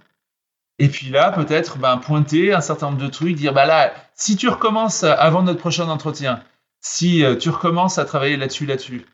Et 0.79 0.89
puis 0.89 1.09
là, 1.09 1.31
peut-être 1.31 1.77
ben, 1.77 1.97
pointer 1.97 2.53
un 2.53 2.61
certain 2.61 2.87
nombre 2.87 3.03
de 3.03 3.07
trucs, 3.07 3.35
dire 3.35 3.53
bah 3.53 3.65
là, 3.65 3.93
si 4.15 4.35
tu 4.35 4.49
recommences 4.49 5.03
avant 5.03 5.43
notre 5.43 5.59
prochain 5.59 5.87
entretien, 5.87 6.41
si 6.81 7.23
euh, 7.23 7.35
tu 7.35 7.49
recommences 7.49 7.99
à 7.99 8.05
travailler 8.05 8.35
là-dessus, 8.35 8.65
là-dessus, 8.65 9.05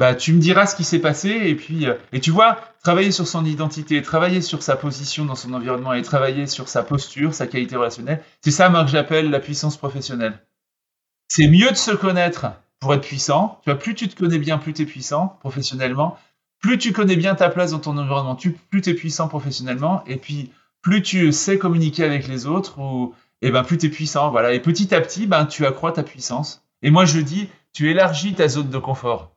bah 0.00 0.14
tu 0.14 0.32
me 0.32 0.40
diras 0.40 0.64
ce 0.66 0.74
qui 0.74 0.82
s'est 0.82 0.98
passé 0.98 1.28
et 1.28 1.54
puis 1.54 1.86
euh, 1.86 1.92
et 2.14 2.20
tu 2.20 2.30
vois, 2.30 2.58
travailler 2.82 3.12
sur 3.12 3.28
son 3.28 3.44
identité, 3.44 4.00
travailler 4.00 4.40
sur 4.40 4.62
sa 4.62 4.74
position 4.74 5.26
dans 5.26 5.34
son 5.34 5.52
environnement 5.52 5.92
et 5.92 6.00
travailler 6.00 6.46
sur 6.46 6.70
sa 6.70 6.82
posture, 6.82 7.34
sa 7.34 7.46
qualité 7.46 7.76
relationnelle, 7.76 8.22
c'est 8.40 8.50
ça 8.50 8.70
moi 8.70 8.82
que 8.84 8.90
j'appelle 8.90 9.28
la 9.28 9.40
puissance 9.40 9.76
professionnelle. 9.76 10.40
C'est 11.28 11.48
mieux 11.48 11.70
de 11.70 11.76
se 11.76 11.90
connaître 11.90 12.46
pour 12.80 12.94
être 12.94 13.02
puissant. 13.02 13.60
Tu 13.62 13.68
vois, 13.70 13.78
plus 13.78 13.94
tu 13.94 14.08
te 14.08 14.16
connais 14.16 14.38
bien, 14.38 14.56
plus 14.56 14.72
tu 14.72 14.82
es 14.82 14.86
puissant 14.86 15.36
professionnellement. 15.40 16.16
Plus 16.62 16.78
tu 16.78 16.92
connais 16.94 17.16
bien 17.16 17.34
ta 17.34 17.50
place 17.50 17.72
dans 17.72 17.78
ton 17.78 17.98
environnement, 17.98 18.36
plus 18.36 18.80
tu 18.80 18.88
es 18.88 18.94
puissant 18.94 19.28
professionnellement. 19.28 20.02
Et 20.06 20.16
puis, 20.16 20.50
plus 20.80 21.02
tu 21.02 21.30
sais 21.30 21.58
communiquer 21.58 22.04
avec 22.04 22.26
les 22.26 22.46
autres, 22.46 22.78
ou, 22.78 23.14
et 23.42 23.48
eh 23.48 23.50
ben, 23.50 23.64
plus 23.64 23.76
tu 23.76 23.86
es 23.86 23.90
puissant. 23.90 24.30
Voilà. 24.30 24.54
Et 24.54 24.60
petit 24.60 24.94
à 24.94 25.00
petit, 25.02 25.26
ben, 25.26 25.44
tu 25.44 25.66
accrois 25.66 25.92
ta 25.92 26.02
puissance. 26.02 26.64
Et 26.80 26.90
moi, 26.90 27.04
je 27.04 27.20
dis, 27.20 27.50
tu 27.74 27.90
élargis 27.90 28.32
ta 28.32 28.48
zone 28.48 28.70
de 28.70 28.78
confort. 28.78 29.30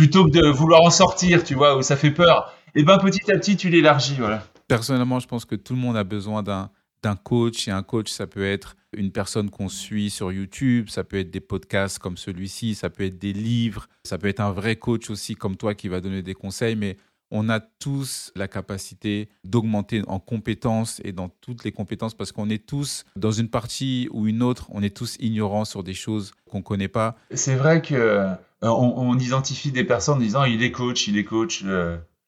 Plutôt 0.00 0.24
que 0.24 0.30
de 0.30 0.48
vouloir 0.48 0.80
en 0.80 0.88
sortir, 0.88 1.44
tu 1.44 1.54
vois, 1.54 1.76
où 1.76 1.82
ça 1.82 1.94
fait 1.94 2.10
peur. 2.10 2.54
Et 2.74 2.84
ben, 2.84 2.96
petit 2.96 3.30
à 3.30 3.36
petit, 3.36 3.58
tu 3.58 3.68
l'élargis. 3.68 4.14
Voilà. 4.16 4.42
Personnellement, 4.66 5.20
je 5.20 5.26
pense 5.26 5.44
que 5.44 5.56
tout 5.56 5.74
le 5.74 5.78
monde 5.78 5.94
a 5.94 6.04
besoin 6.04 6.42
d'un 6.42 6.70
d'un 7.02 7.16
coach. 7.16 7.68
Et 7.68 7.70
un 7.70 7.82
coach, 7.82 8.10
ça 8.10 8.26
peut 8.26 8.46
être 8.46 8.76
une 8.96 9.12
personne 9.12 9.50
qu'on 9.50 9.68
suit 9.68 10.08
sur 10.08 10.32
YouTube, 10.32 10.88
ça 10.88 11.04
peut 11.04 11.18
être 11.18 11.30
des 11.30 11.40
podcasts 11.40 11.98
comme 11.98 12.16
celui-ci, 12.16 12.74
ça 12.74 12.88
peut 12.88 13.04
être 13.04 13.18
des 13.18 13.34
livres, 13.34 13.88
ça 14.04 14.16
peut 14.16 14.28
être 14.28 14.40
un 14.40 14.52
vrai 14.52 14.76
coach 14.76 15.10
aussi 15.10 15.34
comme 15.34 15.56
toi 15.56 15.74
qui 15.74 15.88
va 15.88 16.00
donner 16.00 16.22
des 16.22 16.34
conseils. 16.34 16.76
Mais 16.76 16.96
on 17.30 17.48
a 17.48 17.60
tous 17.60 18.32
la 18.34 18.48
capacité 18.48 19.28
d'augmenter 19.44 20.02
en 20.06 20.18
compétences 20.18 21.00
et 21.04 21.12
dans 21.12 21.28
toutes 21.28 21.64
les 21.64 21.72
compétences 21.72 22.14
parce 22.14 22.32
qu'on 22.32 22.50
est 22.50 22.66
tous, 22.66 23.04
dans 23.16 23.32
une 23.32 23.48
partie 23.48 24.08
ou 24.12 24.26
une 24.26 24.42
autre, 24.42 24.66
on 24.70 24.82
est 24.82 24.94
tous 24.94 25.16
ignorants 25.20 25.64
sur 25.64 25.82
des 25.82 25.94
choses 25.94 26.32
qu'on 26.50 26.58
ne 26.58 26.62
connaît 26.62 26.88
pas. 26.88 27.16
C'est 27.32 27.56
vrai 27.56 27.82
que 27.82 27.94
euh, 27.94 28.34
on, 28.62 29.18
identifie 29.18 29.72
des 29.72 29.84
personnes 29.84 30.16
en 30.16 30.20
disant 30.20 30.44
il 30.44 30.62
est 30.62 30.72
coach, 30.72 31.08
il 31.08 31.16
est 31.18 31.24
coach. 31.24 31.64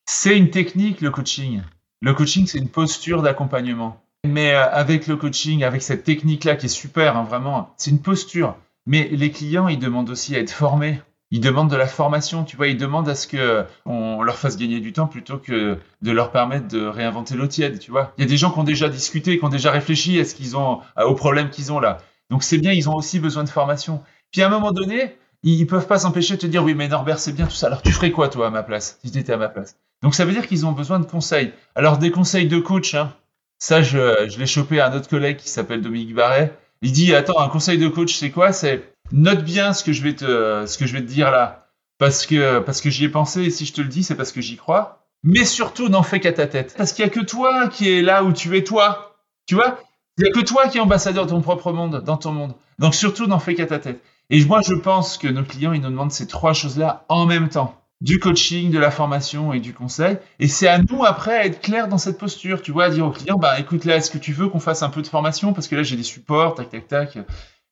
C'est 0.06 0.36
une 0.36 0.50
technique 0.50 1.00
le 1.00 1.10
coaching. 1.10 1.62
Le 2.00 2.14
coaching, 2.14 2.46
c'est 2.46 2.58
une 2.58 2.68
posture 2.68 3.22
d'accompagnement. 3.22 4.02
Mais 4.26 4.52
euh, 4.52 4.68
avec 4.70 5.06
le 5.06 5.16
coaching, 5.16 5.64
avec 5.64 5.82
cette 5.82 6.04
technique-là 6.04 6.56
qui 6.56 6.66
est 6.66 6.68
super, 6.68 7.16
hein, 7.16 7.24
vraiment, 7.24 7.74
c'est 7.76 7.90
une 7.90 8.02
posture. 8.02 8.56
Mais 8.86 9.08
les 9.12 9.30
clients, 9.30 9.68
ils 9.68 9.78
demandent 9.78 10.10
aussi 10.10 10.34
à 10.34 10.40
être 10.40 10.50
formés 10.50 11.00
ils 11.32 11.40
demandent 11.40 11.70
de 11.70 11.76
la 11.76 11.86
formation, 11.86 12.44
tu 12.44 12.56
vois, 12.56 12.68
ils 12.68 12.76
demandent 12.76 13.08
à 13.08 13.14
ce 13.14 13.26
que 13.26 13.64
on 13.86 14.22
leur 14.22 14.36
fasse 14.38 14.58
gagner 14.58 14.80
du 14.80 14.92
temps 14.92 15.06
plutôt 15.06 15.38
que 15.38 15.78
de 16.02 16.12
leur 16.12 16.30
permettre 16.30 16.68
de 16.68 16.84
réinventer 16.84 17.34
l'eau 17.34 17.46
tiède, 17.46 17.78
tu 17.78 17.90
vois. 17.90 18.12
Il 18.18 18.20
y 18.22 18.26
a 18.26 18.28
des 18.28 18.36
gens 18.36 18.50
qui 18.50 18.58
ont 18.58 18.64
déjà 18.64 18.90
discuté, 18.90 19.38
qui 19.38 19.44
ont 19.44 19.48
déjà 19.48 19.70
réfléchi 19.70 20.20
à 20.20 20.26
ce 20.26 20.34
qu'ils 20.34 20.58
ont, 20.58 20.80
aux 21.02 21.14
problèmes 21.14 21.48
qu'ils 21.48 21.72
ont 21.72 21.80
là. 21.80 21.98
Donc 22.28 22.42
c'est 22.42 22.58
bien, 22.58 22.72
ils 22.72 22.88
ont 22.90 22.94
aussi 22.94 23.18
besoin 23.18 23.44
de 23.44 23.48
formation. 23.48 24.02
Puis 24.30 24.42
à 24.42 24.46
un 24.46 24.50
moment 24.50 24.72
donné, 24.72 25.16
ils 25.42 25.66
peuvent 25.66 25.86
pas 25.86 25.98
s'empêcher 25.98 26.34
de 26.34 26.40
te 26.40 26.46
dire 26.46 26.62
oui 26.62 26.74
mais 26.74 26.86
Norbert 26.86 27.18
c'est 27.18 27.32
bien 27.32 27.46
tout 27.46 27.54
ça. 27.54 27.68
Alors 27.68 27.80
tu 27.80 27.92
ferais 27.92 28.10
quoi 28.10 28.28
toi 28.28 28.48
à 28.48 28.50
ma 28.50 28.62
place 28.62 28.98
si 29.02 29.10
tu 29.10 29.18
étais 29.18 29.32
à 29.32 29.38
ma 29.38 29.48
place? 29.48 29.76
Donc 30.02 30.14
ça 30.14 30.26
veut 30.26 30.32
dire 30.32 30.46
qu'ils 30.46 30.66
ont 30.66 30.72
besoin 30.72 31.00
de 31.00 31.06
conseils. 31.06 31.52
Alors 31.74 31.96
des 31.96 32.10
conseils 32.10 32.46
de 32.46 32.58
coach, 32.58 32.94
hein, 32.94 33.10
ça 33.58 33.82
je, 33.82 34.28
je 34.28 34.38
l'ai 34.38 34.46
chopé 34.46 34.80
à 34.80 34.90
un 34.90 34.94
autre 34.94 35.08
collègue 35.08 35.38
qui 35.38 35.48
s'appelle 35.48 35.80
Dominique 35.80 36.14
Barret. 36.14 36.54
Il 36.82 36.92
dit 36.92 37.14
attends 37.14 37.40
un 37.40 37.48
conseil 37.48 37.78
de 37.78 37.88
coach 37.88 38.14
c'est 38.14 38.30
quoi? 38.30 38.52
C'est 38.52 38.91
note 39.12 39.44
bien 39.44 39.72
ce 39.72 39.84
que 39.84 39.92
je 39.92 40.02
vais 40.02 40.14
te, 40.14 40.98
dire 41.00 41.30
là, 41.30 41.68
parce 41.98 42.26
que, 42.26 42.90
j'y 42.90 43.04
ai 43.04 43.08
pensé 43.08 43.42
et 43.42 43.50
si 43.50 43.66
je 43.66 43.72
te 43.72 43.80
le 43.80 43.88
dis, 43.88 44.02
c'est 44.02 44.16
parce 44.16 44.32
que 44.32 44.40
j'y 44.40 44.56
crois. 44.56 45.06
Mais 45.22 45.44
surtout, 45.44 45.88
n'en 45.88 46.02
fais 46.02 46.18
qu'à 46.18 46.32
ta 46.32 46.48
tête, 46.48 46.74
parce 46.76 46.92
qu'il 46.92 47.04
y 47.04 47.06
a 47.06 47.10
que 47.10 47.20
toi 47.20 47.68
qui 47.68 47.88
est 47.88 48.02
là 48.02 48.24
où 48.24 48.32
tu 48.32 48.56
es 48.56 48.64
toi. 48.64 49.16
Tu 49.46 49.54
vois? 49.54 49.78
Il 50.18 50.24
y 50.26 50.28
a 50.28 50.32
que 50.32 50.40
toi 50.40 50.68
qui 50.68 50.78
es 50.78 50.80
ambassadeur 50.80 51.26
de 51.26 51.30
ton 51.30 51.40
propre 51.40 51.72
monde, 51.72 52.02
dans 52.04 52.16
ton 52.16 52.32
monde. 52.32 52.54
Donc 52.78 52.94
surtout, 52.94 53.26
n'en 53.26 53.38
fais 53.38 53.54
qu'à 53.54 53.66
ta 53.66 53.78
tête. 53.78 54.02
Et 54.30 54.44
moi, 54.44 54.60
je 54.66 54.74
pense 54.74 55.18
que 55.18 55.28
nos 55.28 55.44
clients, 55.44 55.72
ils 55.72 55.80
nous 55.80 55.90
demandent 55.90 56.12
ces 56.12 56.26
trois 56.26 56.52
choses-là 56.52 57.04
en 57.08 57.26
même 57.26 57.48
temps. 57.48 57.78
Du 58.00 58.18
coaching, 58.18 58.72
de 58.72 58.78
la 58.80 58.90
formation 58.90 59.52
et 59.52 59.60
du 59.60 59.72
conseil. 59.72 60.18
Et 60.40 60.48
c'est 60.48 60.66
à 60.66 60.78
nous, 60.78 61.04
après, 61.04 61.36
à 61.36 61.46
être 61.46 61.60
clair 61.60 61.86
dans 61.86 61.98
cette 61.98 62.18
posture. 62.18 62.60
Tu 62.60 62.72
vois, 62.72 62.84
à 62.84 62.90
dire 62.90 63.06
au 63.06 63.10
client, 63.10 63.38
bah, 63.38 63.60
écoute, 63.60 63.84
là, 63.84 63.96
est-ce 63.96 64.10
que 64.10 64.18
tu 64.18 64.32
veux 64.32 64.48
qu'on 64.48 64.58
fasse 64.58 64.82
un 64.82 64.90
peu 64.90 65.02
de 65.02 65.06
formation? 65.06 65.52
Parce 65.52 65.68
que 65.68 65.76
là, 65.76 65.84
j'ai 65.84 65.96
des 65.96 66.02
supports, 66.02 66.56
tac, 66.56 66.70
tac, 66.70 66.88
tac. 66.88 67.18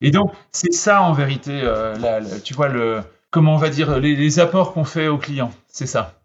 Et 0.01 0.11
donc, 0.11 0.33
c'est 0.53 0.73
ça, 0.73 1.03
en 1.03 1.13
vérité, 1.13 1.61
euh, 1.63 2.21
tu 2.43 2.55
vois, 2.55 2.69
le, 2.69 3.01
comment 3.31 3.55
on 3.55 3.59
va 3.59 3.69
dire, 3.69 3.99
les, 3.99 4.17
les 4.17 4.39
apports 4.39 4.73
qu'on 4.73 4.85
fait 4.85 5.09
aux 5.09 5.19
clients. 5.19 5.53
C'est 5.69 5.87
ça. 5.87 6.21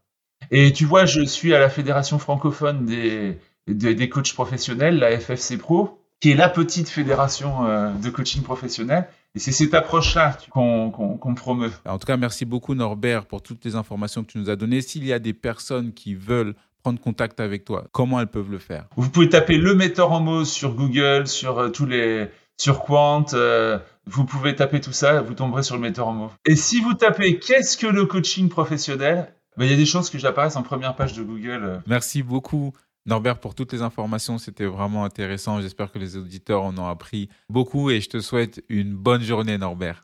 Et 0.52 0.72
tu 0.72 0.86
vois, 0.86 1.06
je 1.06 1.22
suis 1.22 1.54
à 1.54 1.60
la 1.60 1.70
Fédération 1.70 2.20
francophone 2.20 2.86
des, 2.86 3.38
des, 3.68 4.10
coachs 4.10 4.34
professionnels, 4.34 4.98
la 4.98 5.20
FFC 5.20 5.58
Pro, 5.58 6.00
qui 6.20 6.32
est 6.32 6.36
la 6.36 6.50
petite 6.50 6.90
fédération 6.90 7.66
euh, 7.66 7.92
de 7.92 8.10
coaching 8.10 8.44
professionnel. 8.44 9.08
Et 9.34 9.40
c'est 9.40 9.52
cette 9.52 9.74
approche-là 9.74 10.38
qu'on 10.52 11.36
promeut. 11.36 11.72
En 11.86 11.98
tout 11.98 12.08
cas, 12.08 12.16
merci 12.16 12.46
beaucoup 12.46 12.74
Norbert 12.74 13.26
pour 13.26 13.42
toutes 13.42 13.66
les 13.66 13.76
informations 13.76 14.24
que 14.24 14.32
tu 14.32 14.38
nous 14.38 14.50
as 14.50 14.56
données. 14.56 14.82
S'il 14.82 15.06
y 15.06 15.12
a 15.12 15.20
des 15.20 15.34
personnes 15.34 15.94
qui 15.94 16.16
veulent 16.16 16.56
prendre 16.84 17.02
contact 17.02 17.40
avec 17.42 17.66
toi, 17.66 17.88
comment 17.92 18.22
elles 18.22 18.28
peuvent 18.28 18.52
le 18.52 18.60
faire? 18.60 18.86
Vous 18.96 19.10
pouvez 19.10 19.28
taper 19.28 19.58
le 19.58 19.76
metteur 19.76 20.12
en 20.14 20.22
mots 20.22 20.46
sur 20.46 20.76
Google, 20.76 21.28
sur 21.28 21.60
euh, 21.60 21.70
tous 21.70 21.86
les 21.86 22.30
sur 22.58 22.84
Quant. 22.84 23.26
Euh, 23.34 23.80
vous 24.06 24.26
pouvez 24.26 24.56
taper 24.56 24.82
tout 24.82 24.92
ça, 24.92 25.22
vous 25.22 25.34
tomberez 25.34 25.64
sur 25.64 25.76
le 25.76 25.82
metteur 25.82 26.08
en 26.08 26.14
mots. 26.14 26.32
Et 26.46 26.56
si 26.56 26.80
vous 26.80 26.94
tapez 26.94 27.40
qu'est-ce 27.40 27.78
que 27.78 27.88
le 27.88 28.06
coaching 28.06 28.50
professionnel, 28.50 29.34
ben, 29.58 29.66
il 29.66 29.72
y 29.72 29.74
a 29.74 29.78
des 29.78 29.86
choses 29.86 30.10
que 30.10 30.18
j'apparaissent 30.18 30.56
en 30.58 30.64
première 30.64 30.96
page 30.96 31.14
de 31.14 31.24
Google. 31.24 31.82
Merci 31.88 32.22
beaucoup 32.22 32.74
Norbert, 33.08 33.38
pour 33.38 33.54
toutes 33.54 33.72
les 33.72 33.84
informations, 33.84 34.40
c'était 34.40 34.66
vraiment 34.66 35.06
intéressant. 35.06 35.62
J'espère 35.62 35.92
que 35.92 36.00
les 36.00 36.18
auditeurs 36.18 36.64
en 36.64 36.76
ont 36.78 36.88
appris 36.88 37.30
beaucoup 37.50 37.92
et 37.92 38.02
je 38.02 38.10
te 38.10 38.20
souhaite 38.20 38.64
une 38.68 38.96
bonne 38.96 39.22
journée, 39.22 39.60
Norbert. 39.60 40.02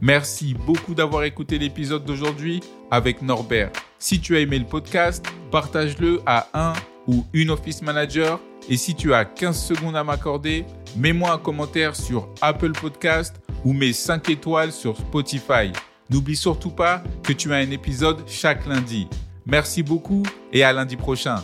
Merci 0.00 0.54
beaucoup 0.54 0.94
d'avoir 0.94 1.24
écouté 1.24 1.58
l'épisode 1.58 2.04
d'aujourd'hui 2.04 2.60
avec 2.90 3.22
Norbert. 3.22 3.72
Si 3.98 4.20
tu 4.20 4.36
as 4.36 4.40
aimé 4.40 4.58
le 4.58 4.66
podcast, 4.66 5.26
partage-le 5.50 6.20
à 6.26 6.48
un 6.52 6.74
ou 7.06 7.24
une 7.32 7.50
office 7.50 7.80
manager. 7.80 8.38
Et 8.68 8.76
si 8.76 8.94
tu 8.94 9.14
as 9.14 9.24
15 9.24 9.58
secondes 9.58 9.96
à 9.96 10.04
m'accorder, 10.04 10.66
mets-moi 10.96 11.32
un 11.32 11.38
commentaire 11.38 11.96
sur 11.96 12.28
Apple 12.40 12.72
Podcast 12.72 13.36
ou 13.64 13.72
mets 13.72 13.92
5 13.92 14.28
étoiles 14.30 14.72
sur 14.72 14.96
Spotify. 14.96 15.72
N'oublie 16.10 16.36
surtout 16.36 16.70
pas 16.70 17.02
que 17.22 17.32
tu 17.32 17.52
as 17.52 17.56
un 17.56 17.70
épisode 17.70 18.18
chaque 18.26 18.66
lundi. 18.66 19.08
Merci 19.46 19.82
beaucoup 19.82 20.22
et 20.52 20.64
à 20.64 20.72
lundi 20.72 20.96
prochain. 20.96 21.42